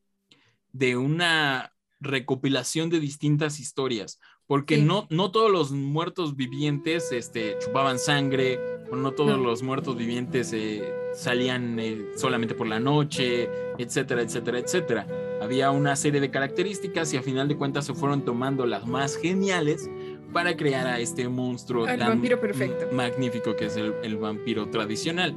[0.70, 4.82] de una recopilación de distintas historias, porque Sí.
[4.82, 9.42] no, no todos los muertos vivientes este, chupaban sangre, o no todos No.
[9.44, 10.82] los muertos vivientes eh,
[11.14, 15.06] salían eh, solamente por la noche, etcétera, etcétera, etcétera.
[15.40, 19.16] Había una serie de características y a final de cuentas se fueron tomando las más
[19.16, 19.88] geniales
[20.34, 22.88] para crear a este monstruo Al tan vampiro perfecto.
[22.92, 25.34] magnífico que es el, el vampiro tradicional.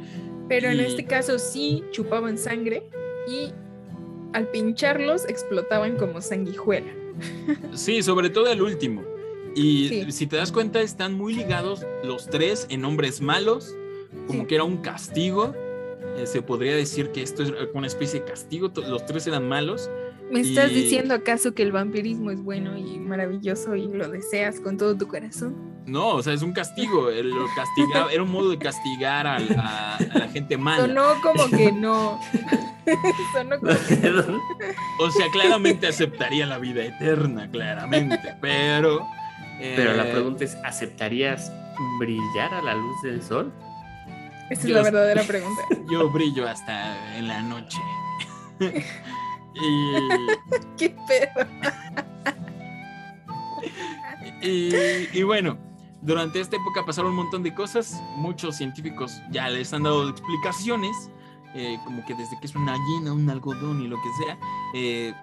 [0.49, 2.83] Pero en este caso sí chupaban sangre
[3.29, 3.53] y
[4.33, 6.91] al pincharlos explotaban como sanguijuela.
[7.73, 9.03] Sí, sobre todo el último.
[9.55, 10.11] Y Sí.
[10.11, 13.75] si te das cuenta, están muy ligados los tres en hombres malos,
[14.27, 14.47] como Sí.
[14.47, 15.55] que era un castigo.
[16.17, 18.71] Eh, se podría decir que esto es una especie de castigo.
[18.87, 19.89] Los tres eran malos.
[20.31, 24.59] ¿Me estás Y- diciendo acaso que el vampirismo es bueno y maravilloso y lo deseas
[24.59, 25.55] con todo tu corazón?
[25.85, 27.09] No, o sea, es un castigo.
[27.09, 30.85] Él lo castigaba, era un modo de castigar a, a la gente mala.
[30.85, 32.19] Sonó como que no.
[33.33, 34.11] Sonó como que
[34.99, 38.35] O sea, claramente aceptaría la vida eterna, claramente.
[38.41, 39.05] Pero.
[39.59, 41.51] Pero la eh, pregunta es, ¿aceptarías
[41.99, 43.51] brillar a la luz del sol?
[44.49, 45.61] Esa es Yo- la verdadera pregunta.
[45.89, 47.77] Yo brillo hasta en la noche.
[49.61, 50.27] y,
[50.77, 51.47] ¿Qué pedo?
[54.41, 55.57] y, y bueno,
[56.01, 58.01] durante esta época pasaron un montón de cosas.
[58.17, 60.95] Muchos científicos ya les han dado explicaciones,
[61.55, 64.37] eh, como que desde que es una llena, un algodón y lo que sea.
[64.73, 65.13] eh,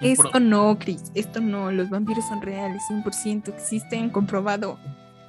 [0.00, 1.10] pro- Esto no, Chris.
[1.14, 1.70] Esto no.
[1.72, 4.78] Los vampiros son reales, 100% existen, comprobado.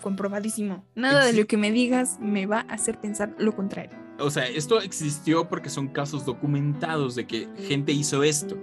[0.02, 0.84] Comprobadísimo.
[0.96, 3.98] Nada de lo que me digas me va a hacer pensar lo contrario.
[4.20, 8.58] O sea, esto existió porque son casos documentados de que gente hizo esto.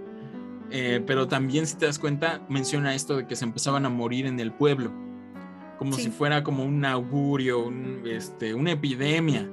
[0.71, 4.27] Eh, pero también, si te das cuenta, menciona esto de que se empezaban a morir
[4.27, 4.91] en el pueblo,
[5.79, 6.05] como Sí.
[6.05, 9.49] si fuera como un augurio, un, este, una epidemia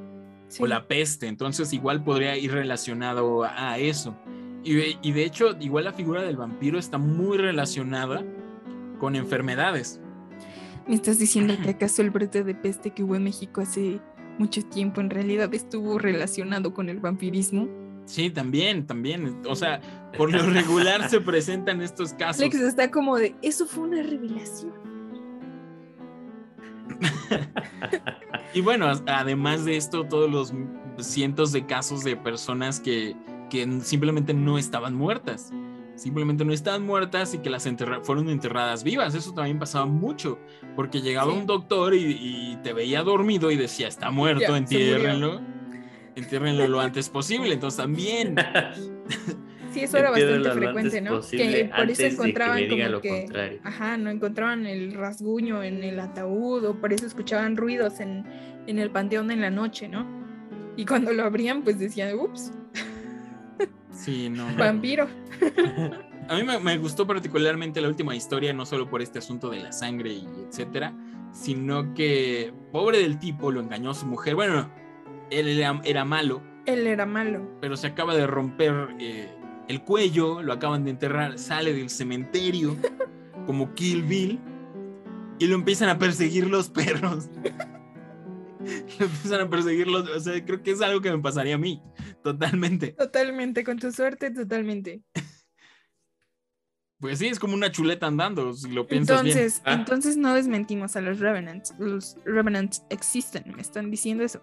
[0.47, 0.63] Sí.
[0.63, 1.27] o la peste.
[1.27, 4.15] Entonces, igual podría ir relacionado a, a eso.
[4.63, 8.23] Y, de- y de hecho, igual la figura del vampiro está muy relacionada
[8.99, 9.99] con enfermedades.
[10.87, 13.99] ¿Me estás diciendo que acaso el brote de peste que hubo en México hace
[14.37, 17.67] mucho tiempo en realidad estuvo relacionado con el vampirismo?
[18.05, 19.41] Sí, también, también.
[19.47, 19.81] O sea,
[20.17, 22.41] por lo regular se presentan estos casos.
[22.41, 24.73] Alex está como de, eso fue una revelación.
[28.53, 30.53] Y bueno, además de esto, todos los
[30.97, 33.15] cientos de casos de personas que,
[33.49, 35.51] que simplemente no estaban muertas.
[36.01, 39.13] Simplemente no estaban muertas y que las enterra- fueron enterradas vivas.
[39.13, 40.39] Eso también pasaba mucho,
[40.75, 41.37] porque llegaba Sí.
[41.37, 45.41] un doctor y, y te veía dormido y decía, está muerto, Ya, entiérrenlo.
[46.15, 47.53] Entiérrenlo lo antes posible.
[47.53, 48.35] Entonces también,
[49.71, 51.21] Sí, eso era bastante lo antes frecuente, ¿no?
[51.21, 53.59] Que por eso que encontraban como lo que, contrario.
[53.63, 58.25] ajá, no encontraban el rasguño en el ataúd o por eso escuchaban ruidos en,
[58.67, 60.05] en el panteón en la noche, ¿no?
[60.75, 62.51] Y cuando lo abrían, pues decían, ups,
[63.91, 64.49] sí, no.
[64.51, 64.57] no.
[64.57, 65.07] vampiro.
[66.29, 69.59] A mí me, me gustó particularmente la última historia, no solo por este asunto de
[69.59, 70.93] la sangre y etcétera,
[71.33, 74.35] sino que pobre del tipo lo engañó a su mujer.
[74.35, 74.69] Bueno,
[75.29, 77.49] él era, era malo, Él era malo.
[77.59, 79.29] pero se acaba de romper eh,
[79.67, 82.75] el cuello, lo acaban de enterrar, sale del cementerio
[83.45, 84.39] como Kill Bill
[85.39, 87.29] y lo empiezan a perseguir los perros.
[88.59, 91.57] lo empiezan a perseguir los, o sea, creo que es algo que me pasaría a
[91.57, 91.81] mí,
[92.23, 92.93] totalmente.
[92.93, 95.01] Totalmente, con tu suerte, totalmente.
[96.99, 99.35] Pues sí, es como una chuleta andando, si lo piensas bien.
[99.35, 99.73] Entonces, Ah.
[99.73, 101.73] entonces no desmentimos a los Revenants.
[101.79, 104.39] Los Revenants existen, me están diciendo eso.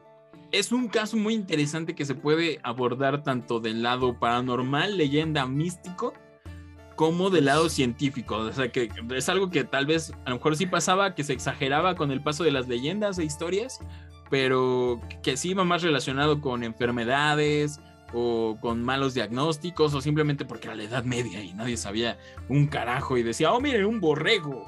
[0.51, 6.15] Es un caso muy interesante que se puede abordar tanto del lado paranormal, leyenda místico,
[6.97, 8.39] como del lado científico.
[8.39, 11.35] O sea, que es algo que tal vez a lo mejor sí pasaba, que se
[11.35, 13.79] exageraba con el paso de las leyendas e historias,
[14.31, 17.81] pero que sí iba más relacionado con enfermedades
[18.13, 22.19] o con malos diagnósticos o simplemente porque era la Edad Media y nadie sabía
[22.49, 24.67] un carajo y decía, oh, miren, un borrego.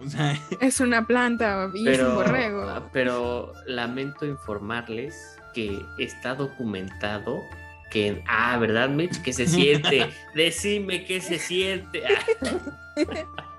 [0.00, 2.62] O sea, Es una planta y es un borrego.
[2.62, 5.14] ah, pero lamento informarles
[5.54, 7.40] que está documentado
[7.90, 9.20] que, ah, ¿verdad, Mitch?
[9.22, 10.08] Que se siente.
[10.34, 12.02] Decime que se siente.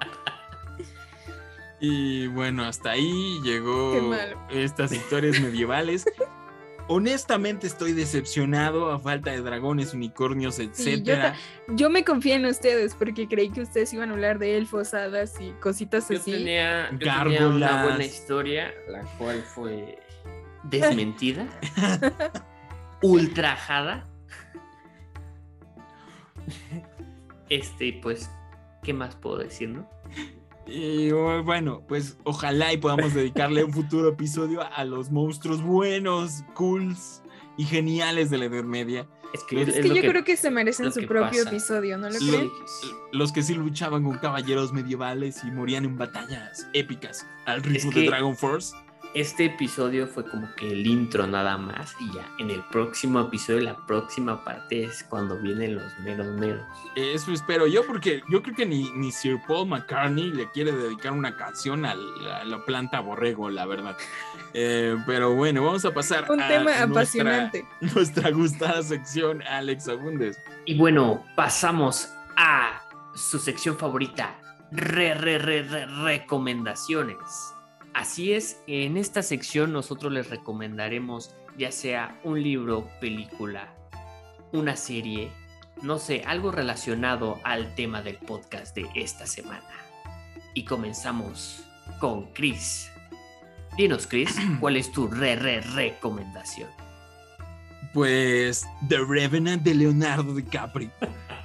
[1.85, 4.15] Y bueno, hasta ahí llegó
[4.49, 6.05] estas historias medievales.
[6.87, 11.35] Honestamente estoy decepcionado a falta de dragones, unicornios, etcétera.
[11.67, 15.41] Yo me confié en ustedes porque creí que ustedes iban a hablar de elfos, hadas
[15.41, 16.31] y cositas Yo así.
[16.31, 19.99] tenía, yo tenía una buena historia, la cual fue
[20.63, 21.45] desmentida,
[23.01, 24.07] ultrajada.
[27.49, 28.29] Este, pues,
[28.83, 29.89] ¿qué más puedo decir, no?
[30.65, 36.43] Y oh, bueno, pues ojalá y podamos dedicarle un futuro episodio a los monstruos buenos,
[36.53, 37.21] cools
[37.57, 39.07] y geniales de la Edad Media.
[39.33, 41.49] Es que, Es Es es que lo yo creo que se merecen su propio pasa.
[41.49, 42.29] episodio, ¿no lo Sí.
[42.29, 42.51] creen?
[43.11, 48.01] Los que sí luchaban con caballeros medievales y morían en batallas épicas al ritmo que-
[48.01, 48.75] de Dragon Force.
[49.13, 53.59] Este episodio fue como que el intro nada más y ya en el próximo episodio,
[53.61, 56.65] la próxima parte es cuando vienen los meros meros.
[56.95, 61.11] Eso espero yo, porque yo creo que ni, ni Sir Paul McCartney le quiere dedicar
[61.11, 63.95] una canción a la, a la planta borrego, la verdad.
[64.55, 67.67] Eh, pero bueno, vamos a pasar Un a tema nuestra- apasionante.
[67.81, 70.39] Nuestra gustada sección, Alex Agúndez.
[70.65, 72.81] Y bueno, pasamos a
[73.13, 74.39] su sección favorita,
[74.71, 77.52] re, re, re, re- recomendaciones.
[77.93, 83.71] Así es, en esta sección nosotros les recomendaremos ya sea un libro, película,
[84.51, 85.31] una serie,
[85.83, 89.69] no sé, algo relacionado al tema del podcast de esta semana.
[90.55, 91.63] Y comenzamos
[91.99, 92.89] con Chris.
[93.77, 96.69] Dinos, Chris, ¿cuál es tu re, re, recomendación?
[97.93, 100.89] Pues The Revenant de Leonardo DiCaprio.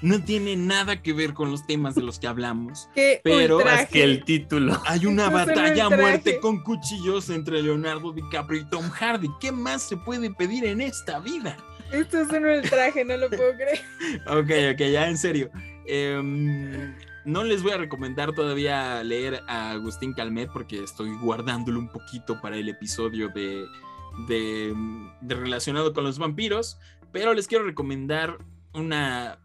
[0.00, 2.88] No tiene nada que ver con los temas de los que hablamos.
[2.94, 3.82] Qué Pero ultraje.
[3.82, 4.80] Es que el título.
[4.86, 9.28] Hay una batalla a muerte con cuchillos entre Leonardo DiCaprio y Tom Hardy.
[9.40, 11.56] ¿Qué más se puede pedir en esta vida?
[11.92, 13.80] Esto es un ultraje, no lo puedo creer.
[14.26, 15.50] Ok, ok, ya en serio.
[15.86, 16.94] Em,
[17.24, 22.40] no les voy a recomendar todavía leer a Agustín Calmet porque estoy guardándolo un poquito
[22.40, 23.66] para el episodio de,
[24.28, 24.74] de,
[25.22, 26.78] de relacionado con los vampiros,
[27.10, 28.38] pero les quiero recomendar
[28.74, 29.38] una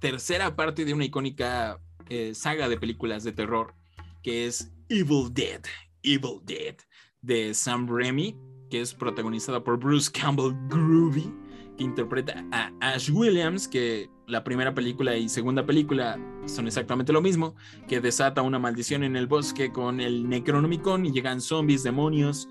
[0.00, 3.74] tercera parte de una icónica eh, saga de películas de terror
[4.22, 5.62] que es Evil Dead,
[6.02, 6.76] Evil Dead
[7.22, 8.36] de Sam Raimi,
[8.70, 11.32] que es protagonizada por Bruce Campbell Groovy
[11.76, 17.20] que interpreta a Ash Williams, que la primera película y segunda película son exactamente lo
[17.20, 17.54] mismo,
[17.86, 22.48] que desata una maldición en el bosque con el Necronomicon y llegan zombies, demonios,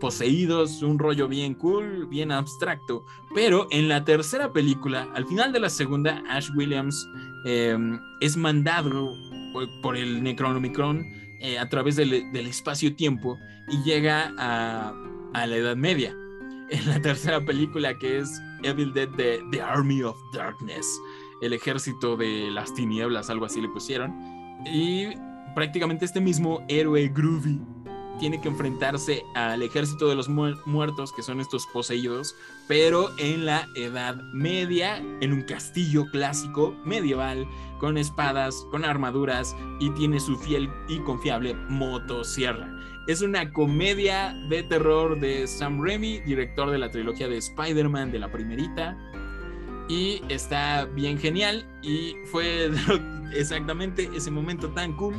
[0.00, 3.04] poseídos, un rollo bien cool, bien abstracto.
[3.34, 7.08] Pero en la tercera película, al final de la segunda, Ash Williams
[7.44, 7.76] eh,
[8.20, 9.14] es mandado
[9.82, 11.04] por, el Necronomicon
[11.40, 13.38] eh, a través del, del espacio-tiempo
[13.68, 14.94] y llega a,
[15.32, 16.14] a la Edad Media
[16.70, 20.86] en la tercera película que es Evil Dead de The Army of Darkness,
[21.42, 24.12] el ejército de las tinieblas, algo así le pusieron.
[24.64, 25.08] Y
[25.54, 27.60] prácticamente este mismo héroe groovy
[28.18, 32.34] tiene que enfrentarse al ejército de los mu- muertos, que son estos poseídos,
[32.68, 37.46] pero en la Edad Media, en un castillo clásico medieval,
[37.78, 42.72] con espadas, con armaduras, y tiene su fiel y confiable motosierra.
[43.06, 48.18] Es una comedia de terror de Sam Raimi, director de la trilogía de Spider-Man de
[48.18, 48.96] la primerita.
[49.88, 51.64] Y está bien genial.
[51.82, 52.68] Y fue
[53.32, 55.14] exactamente ese momento tan cool.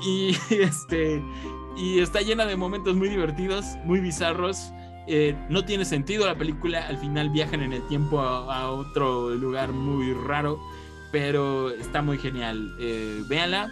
[0.00, 1.20] Y este.
[1.78, 4.72] Y está llena de momentos muy divertidos, muy bizarros.
[5.06, 6.86] Eh, no tiene sentido la película.
[6.86, 10.58] Al final viajan en el tiempo a, otro lugar muy raro.
[11.12, 12.74] Pero está muy genial.
[12.80, 13.70] Eh, véanla.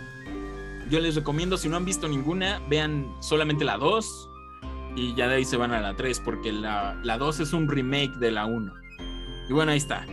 [0.89, 4.31] Yo les recomiendo, si no han visto ninguna, vean solamente la 2
[4.95, 7.69] y ya de ahí se van a la 3 porque la, la 2 es un
[7.69, 8.73] remake de la 1.
[9.49, 10.07] Y bueno, ahí está.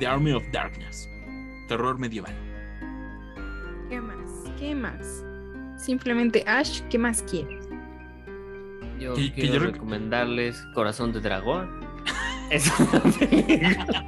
[0.00, 1.08] The Army of Darkness.
[1.68, 2.34] Terror medieval.
[3.88, 4.44] ¿Qué más?
[4.58, 5.24] ¿Qué más?
[5.78, 7.68] Simplemente Ash, ¿qué más quieres?
[8.98, 11.70] Yo que quiero yo recomendarles Corazón de Dragón.
[12.50, 14.04] Es una película.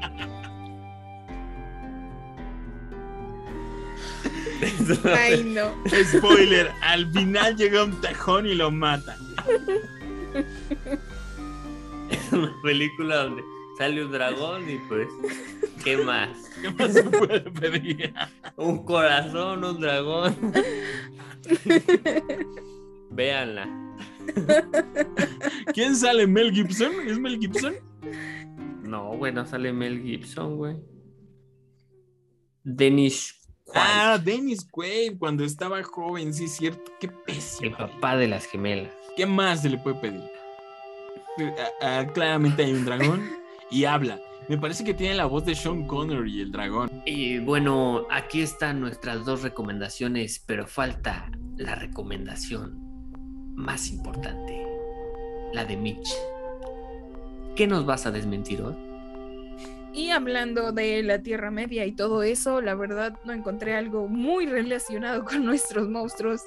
[5.16, 5.72] Ay, no.
[6.05, 9.16] Spoiler, al final llega un tejón y lo mata.
[12.10, 13.42] Es una película donde
[13.81, 15.09] sale un dragón y pues
[15.82, 16.28] ¿Qué más?
[16.61, 18.12] ¿Qué más se puede pedir?
[18.57, 20.36] Un corazón, un dragón.
[23.11, 23.66] Véanla.
[25.73, 26.27] ¿Quién sale?
[26.27, 26.93] ¿Mel Gibson?
[27.07, 27.74] ¿Es Mel Gibson?
[28.82, 30.77] No, güey, no sale Mel Gibson, güey.
[32.62, 33.35] Dennis
[33.65, 36.93] Quaid, Ah, Dennis Quaid cuando estaba joven, sí es cierto.
[37.01, 37.78] Qué el pésimo.
[37.78, 38.93] papá de las gemelas.
[39.16, 40.23] ¿Qué más se le puede pedir?
[41.59, 43.40] Ah, ah, claramente hay un dragón
[43.70, 44.20] y habla.
[44.48, 46.90] Me parece que tiene la voz de Sean Connery, el dragón.
[47.06, 52.90] Y bueno, aquí están nuestras dos recomendaciones, pero falta la recomendación
[53.55, 54.66] más importante,
[55.52, 56.10] la de Mitch.
[57.55, 58.74] ¿Qué nos vas a desmentir hoy?
[59.92, 64.47] Y hablando de la Tierra Media y todo eso, la verdad no encontré algo muy
[64.47, 66.42] relacionado con nuestros monstruos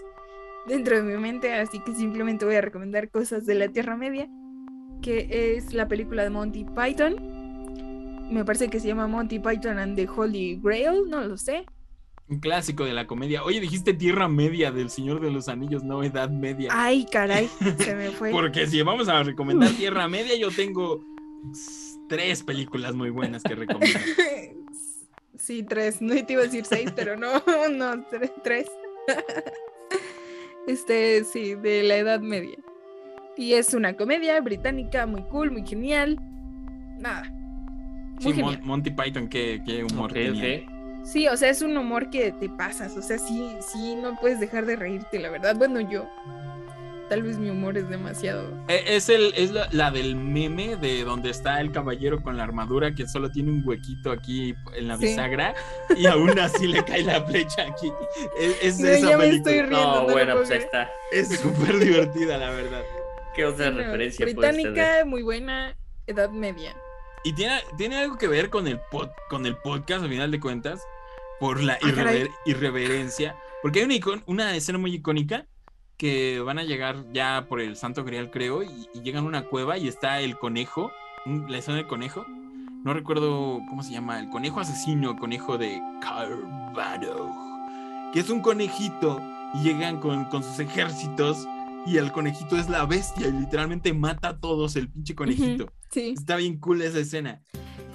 [0.65, 4.29] dentro de mi mente, así que simplemente voy a recomendar cosas de la Tierra Media,
[5.03, 7.15] que es la película de Monty Python.
[8.31, 11.65] Me parece que se llama Monty Python and the Holy Grail, no lo sé.
[12.30, 13.43] Un clásico de la comedia.
[13.43, 16.69] Oye, dijiste Tierra Media del Señor de los Anillos, no Edad Media.
[16.71, 17.47] Ay, caray,
[17.77, 18.31] se me fue.
[18.31, 21.03] Porque si vamos a recomendar Tierra Media, yo tengo
[22.09, 23.99] tres películas muy buenas que recomiendo.
[25.35, 26.01] Sí, tres.
[26.01, 27.34] No te iba a decir seis, pero no,
[27.69, 28.65] no, tre- tres.
[30.67, 32.57] Este, sí, de la Edad Media.
[33.38, 36.19] Y es una comedia británica muy cool, muy genial.
[36.99, 37.23] Nada.
[38.19, 38.60] Sí, Mon-.
[38.64, 40.57] Monty Python, qué, qué humor Ok, tenía.
[40.64, 40.69] ok.
[41.05, 42.95] Sí, o sea, es un humor que te pasas.
[42.95, 45.55] O sea, sí, sí, no puedes dejar de reírte, la verdad.
[45.55, 46.07] Bueno, yo.
[47.10, 48.49] Tal vez mi humor es demasiado.
[48.69, 52.43] Eh, Es, el, es la, la del meme de donde está el caballero con la
[52.43, 55.07] armadura que solo tiene un huequito aquí en la Sí.
[55.07, 55.53] bisagra
[55.97, 57.91] y aún así le cae la flecha aquí.
[58.39, 59.51] Es, es No, esa ya me película.
[59.53, 60.01] estoy riendo.
[60.07, 60.89] No, bueno, pues ahí está.
[61.11, 62.81] Es súper divertida, la verdad.
[63.35, 64.35] ¿Qué otra Sí, referencia tener?
[64.53, 65.76] Británica, muy buena.
[66.07, 66.76] Edad Media.
[67.23, 70.39] Y tiene, tiene algo que ver con el, pod- con el podcast, al final de
[70.39, 70.81] cuentas,
[71.39, 73.35] por la Ah, irrever- irreverencia.
[73.61, 75.45] Porque hay una, icon- una escena muy icónica
[75.97, 79.43] que van a llegar ya por el Santo Grial, creo, y, y llegan a una
[79.45, 80.91] cueva y está el conejo,
[81.26, 82.26] un- la escena del conejo.
[82.84, 87.31] No recuerdo cómo se llama, el conejo asesino, conejo de Carvado,
[88.11, 89.22] que es un conejito
[89.53, 91.47] y llegan con, con sus ejércitos
[91.85, 95.72] y el conejito es la bestia y literalmente mata a todos el pinche conejito.
[95.91, 96.14] Sí.
[96.18, 97.41] Está bien cool esa escena.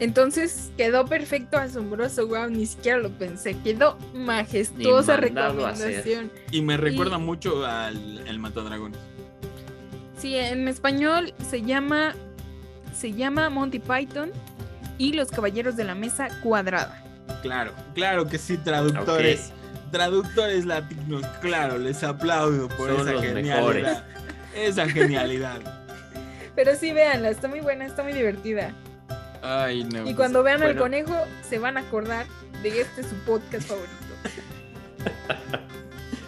[0.00, 3.56] Entonces quedó perfecto, asombroso, wow, ni siquiera lo pensé.
[3.64, 6.30] Quedó majestuosa recomendación.
[6.52, 8.98] Y me recuerda Y- mucho al el Matadragones.
[10.18, 12.14] Sí, en español se llama
[12.94, 14.30] se llama Monty Python
[14.98, 17.04] y los Caballeros de la Mesa Cuadrada.
[17.42, 19.52] Claro, claro que sí, traductores.
[19.90, 24.04] Traductores latinos, claro, les aplaudo por Son esa los genialidad.
[24.54, 25.60] Esa genialidad.
[26.54, 28.72] Pero sí, véanla, está muy buena, está muy divertida.
[29.42, 30.00] Ay, no.
[30.00, 31.14] Y pues, cuando vean al conejo,
[31.48, 32.26] se van a acordar
[32.62, 33.94] de este su podcast favorito.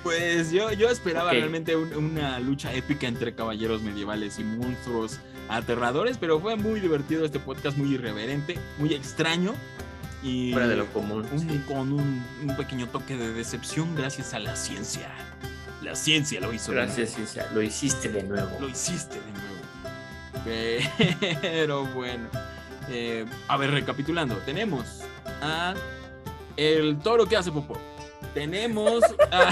[0.03, 5.19] Pues yo, yo esperaba realmente un- una lucha épica entre caballeros medievales y monstruos
[5.51, 9.53] aterradores, pero fue muy divertido este podcast, muy irreverente, muy extraño.
[10.23, 11.27] Y Fuera de lo común.
[11.33, 11.63] un- sí.
[11.67, 15.09] con un, un pequeño toque de decepción gracias a la ciencia.
[15.83, 16.73] La ciencia lo hizo.
[16.73, 17.49] de Gracias, Cincia.
[17.55, 18.51] Lo hiciste de nuevo.
[18.61, 20.91] Lo hiciste de nuevo.
[21.41, 22.29] Pero bueno.
[22.91, 24.37] Eh, a ver, recapitulando.
[24.39, 25.01] Tenemos
[25.43, 25.75] a
[26.57, 27.79] el toro que hace popó.
[28.35, 29.51] Tenemos a,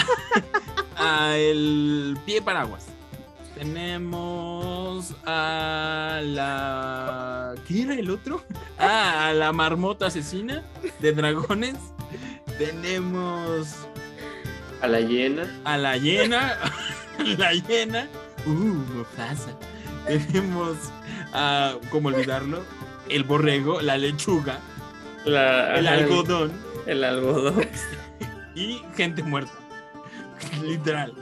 [1.31, 2.87] a el pie paraguas.
[3.59, 7.55] Tenemos a la...
[7.67, 8.43] ¿Qué era el otro?
[8.81, 10.63] Ah, a la marmota asesina
[11.01, 11.75] de dragones.
[12.57, 13.75] Tenemos
[14.81, 15.53] A la llena.
[15.65, 16.57] a la hiena,
[17.39, 18.07] la hiena,
[18.47, 19.51] uh, Mufasa.
[20.07, 20.77] Tenemos
[21.33, 22.63] a, ¿cómo olvidarlo?
[23.09, 24.61] El borrego, la lechuga,
[25.25, 26.53] La, el ajá, algodón
[26.87, 27.67] El algodón.
[28.55, 29.51] y gente muerta.
[30.63, 31.13] Literal.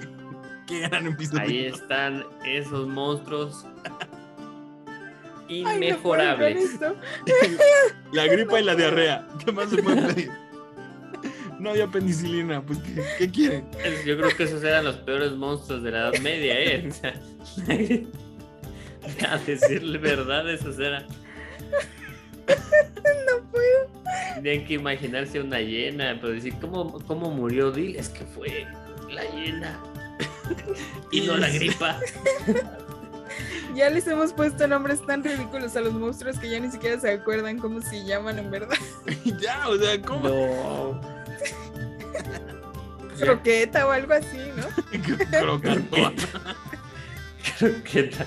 [1.40, 3.64] Ahí están esos monstruos
[5.48, 6.78] Ay, no inmejorables.
[8.12, 9.26] La gripa y la diarrea.
[9.44, 10.30] ¿Qué más se puede pedir?
[11.60, 13.64] No había penicilina, pues ¿qué, qué quieren?
[13.84, 16.88] Es- Yo creo que esos eran los peores monstruos de la Edad Media, ¿eh?
[16.88, 17.14] O sea,
[19.32, 21.06] a decirle verdad, esos eran.
[22.46, 23.88] No puedo.
[24.42, 27.70] Tenían que imaginarse una hiena, pero decir, ¿cómo, cómo murió?
[27.70, 28.66] Diles que fue
[29.10, 29.78] la hiena.
[31.12, 31.98] Y no la gripa.
[33.74, 37.10] Ya les hemos puesto nombres tan ridículos a los monstruos que ya ni siquiera se
[37.12, 38.78] acuerdan cómo se llaman en verdad.
[39.40, 40.28] ya, o sea, ¿cómo?
[40.28, 41.00] No.
[43.18, 44.66] Croqueta o algo así, ¿no?
[45.38, 46.14] Crocantón.
[47.58, 48.26] Creo que ta-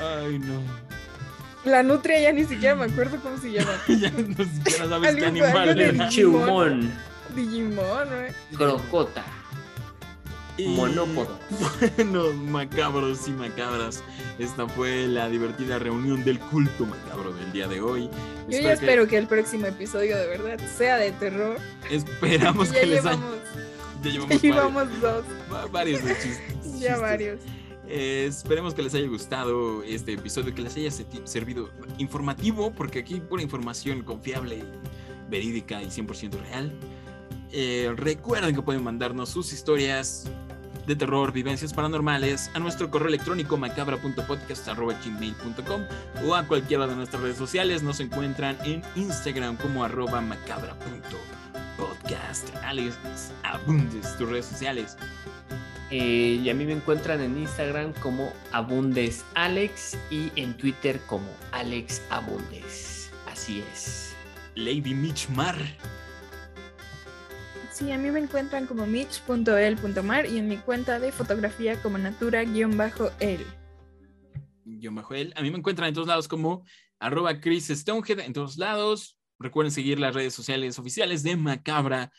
[0.00, 0.60] Ay, no.
[1.64, 3.72] La nutria ya ni siquiera me acuerdo cómo se llama.
[3.88, 5.74] ya no siquiera sabes qué animal.
[5.74, 6.08] Digimon.
[6.10, 6.92] Chumón,
[7.34, 8.32] Digimon, ¿eh?
[8.56, 9.24] crocota,
[10.58, 11.38] Y- monópodo.
[11.96, 14.02] Bueno, macabros y macabras.
[14.38, 18.08] Esta fue la divertida reunión del culto macabro del día de hoy.
[18.48, 21.58] Yo ya que- espero que el próximo episodio de verdad sea de terror.
[21.90, 23.10] Esperamos ya que les haya.
[23.16, 23.38] llevamos,
[24.02, 26.78] Ya ya llevamos, llevamos dos, varios, va- varios de chistes.
[26.80, 27.40] ya varios.
[27.88, 30.90] Eh, esperemos que les haya gustado este episodio, que les haya
[31.24, 34.64] servido informativo, porque aquí pura información confiable,
[35.30, 36.72] verídica y 100% real.
[37.52, 40.30] Eh, recuerden que pueden mandarnos sus historias
[40.86, 45.82] de terror, vivencias paranormales a nuestro correo electrónico macabra.podcast.gmail.com
[46.24, 47.82] o a cualquiera de nuestras redes sociales.
[47.82, 52.54] Nos encuentran en Instagram como arroba macabra.podcast.
[52.64, 54.96] Alex, abundes tus redes sociales.
[55.90, 61.28] Eh, y a mí me encuentran en Instagram como Abundes Alex y en Twitter como
[61.52, 63.12] Alex Abundes.
[63.30, 64.12] Así es.
[64.56, 65.54] Lady Mitchmar.
[67.76, 72.54] Sí, a mí me encuentran como mitch.el.mar y en mi cuenta de fotografía como natura-el.
[72.54, 72.90] yo me
[75.02, 75.34] Joel.
[75.36, 76.64] A mí me encuentran en todos lados como
[76.98, 79.18] arroba Chris Stonehead en todos lados.
[79.38, 82.10] Recuerden seguir las redes sociales oficiales de Macabra.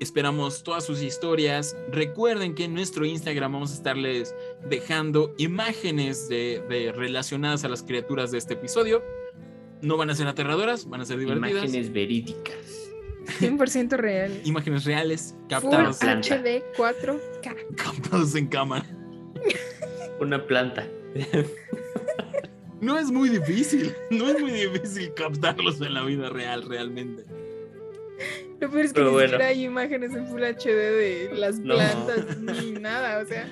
[0.00, 1.76] Esperamos todas sus historias.
[1.92, 4.34] Recuerden que en nuestro Instagram vamos a estarles
[4.68, 9.04] dejando imágenes de, de relacionadas a las criaturas de este episodio.
[9.82, 11.62] No van a ser aterradoras, van a ser divertidas.
[11.62, 12.85] Imágenes verídicas.
[13.40, 14.40] 100% real.
[14.44, 16.36] Imágenes reales Full captadas, planta.
[16.36, 17.56] HD 4K.
[17.76, 18.86] captadas en cámara.
[20.20, 20.86] Una planta.
[22.80, 27.24] No es muy difícil, no es muy difícil captarlos en la vida real realmente.
[28.60, 29.28] Lo peor es que Pero ni bueno.
[29.30, 31.74] siquiera hay imágenes en Full HD de las No.
[31.74, 33.48] plantas ni nada, o sea.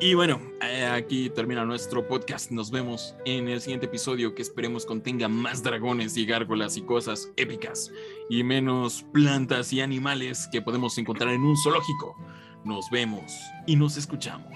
[0.00, 2.50] Y bueno, eh, aquí termina nuestro podcast.
[2.50, 7.30] Nos vemos en el siguiente episodio que esperemos contenga más dragones y gárgolas y cosas
[7.36, 7.92] épicas
[8.28, 12.16] y menos plantas y animales que podemos encontrar en un zoológico.
[12.64, 13.32] Nos vemos
[13.66, 14.52] y nos escuchamos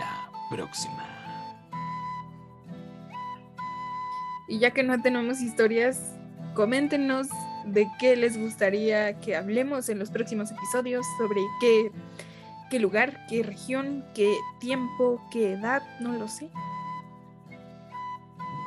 [0.00, 1.08] la próxima.
[4.48, 6.16] Y ya que no tenemos historias,
[6.54, 7.28] coméntenos
[7.66, 11.92] de qué les gustaría que hablemos en los próximos episodios, sobre qué,
[12.72, 16.48] qué lugar, qué región, qué tiempo, qué edad, no lo sé.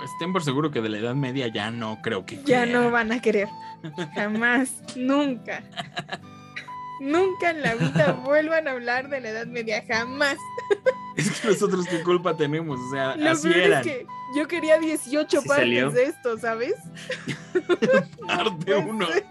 [0.04, 2.72] Estén por seguro que de la Edad Media ya no creo que Ya quieran.
[2.74, 3.50] no van a querer.
[4.14, 5.64] Jamás, nunca.
[7.02, 10.38] Nunca en la vida vuelvan a hablar de la Edad Media, jamás.
[11.18, 13.80] Es que nosotros qué culpa tenemos, o sea, Lo así eran.
[13.82, 14.06] es que
[14.38, 15.90] yo quería 18 Sí partes salió.
[15.90, 16.76] de esto, ¿sabes?
[18.28, 19.08] Parte uno.
[19.08, 19.26] ser.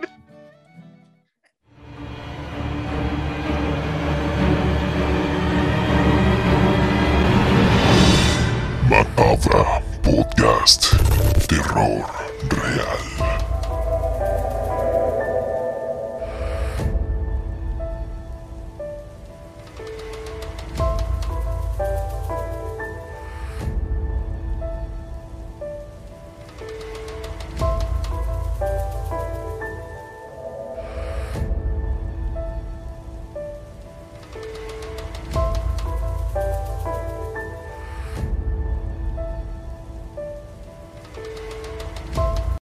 [8.94, 10.94] Macabra Podcast.
[11.50, 12.06] Terror
[12.46, 13.13] real.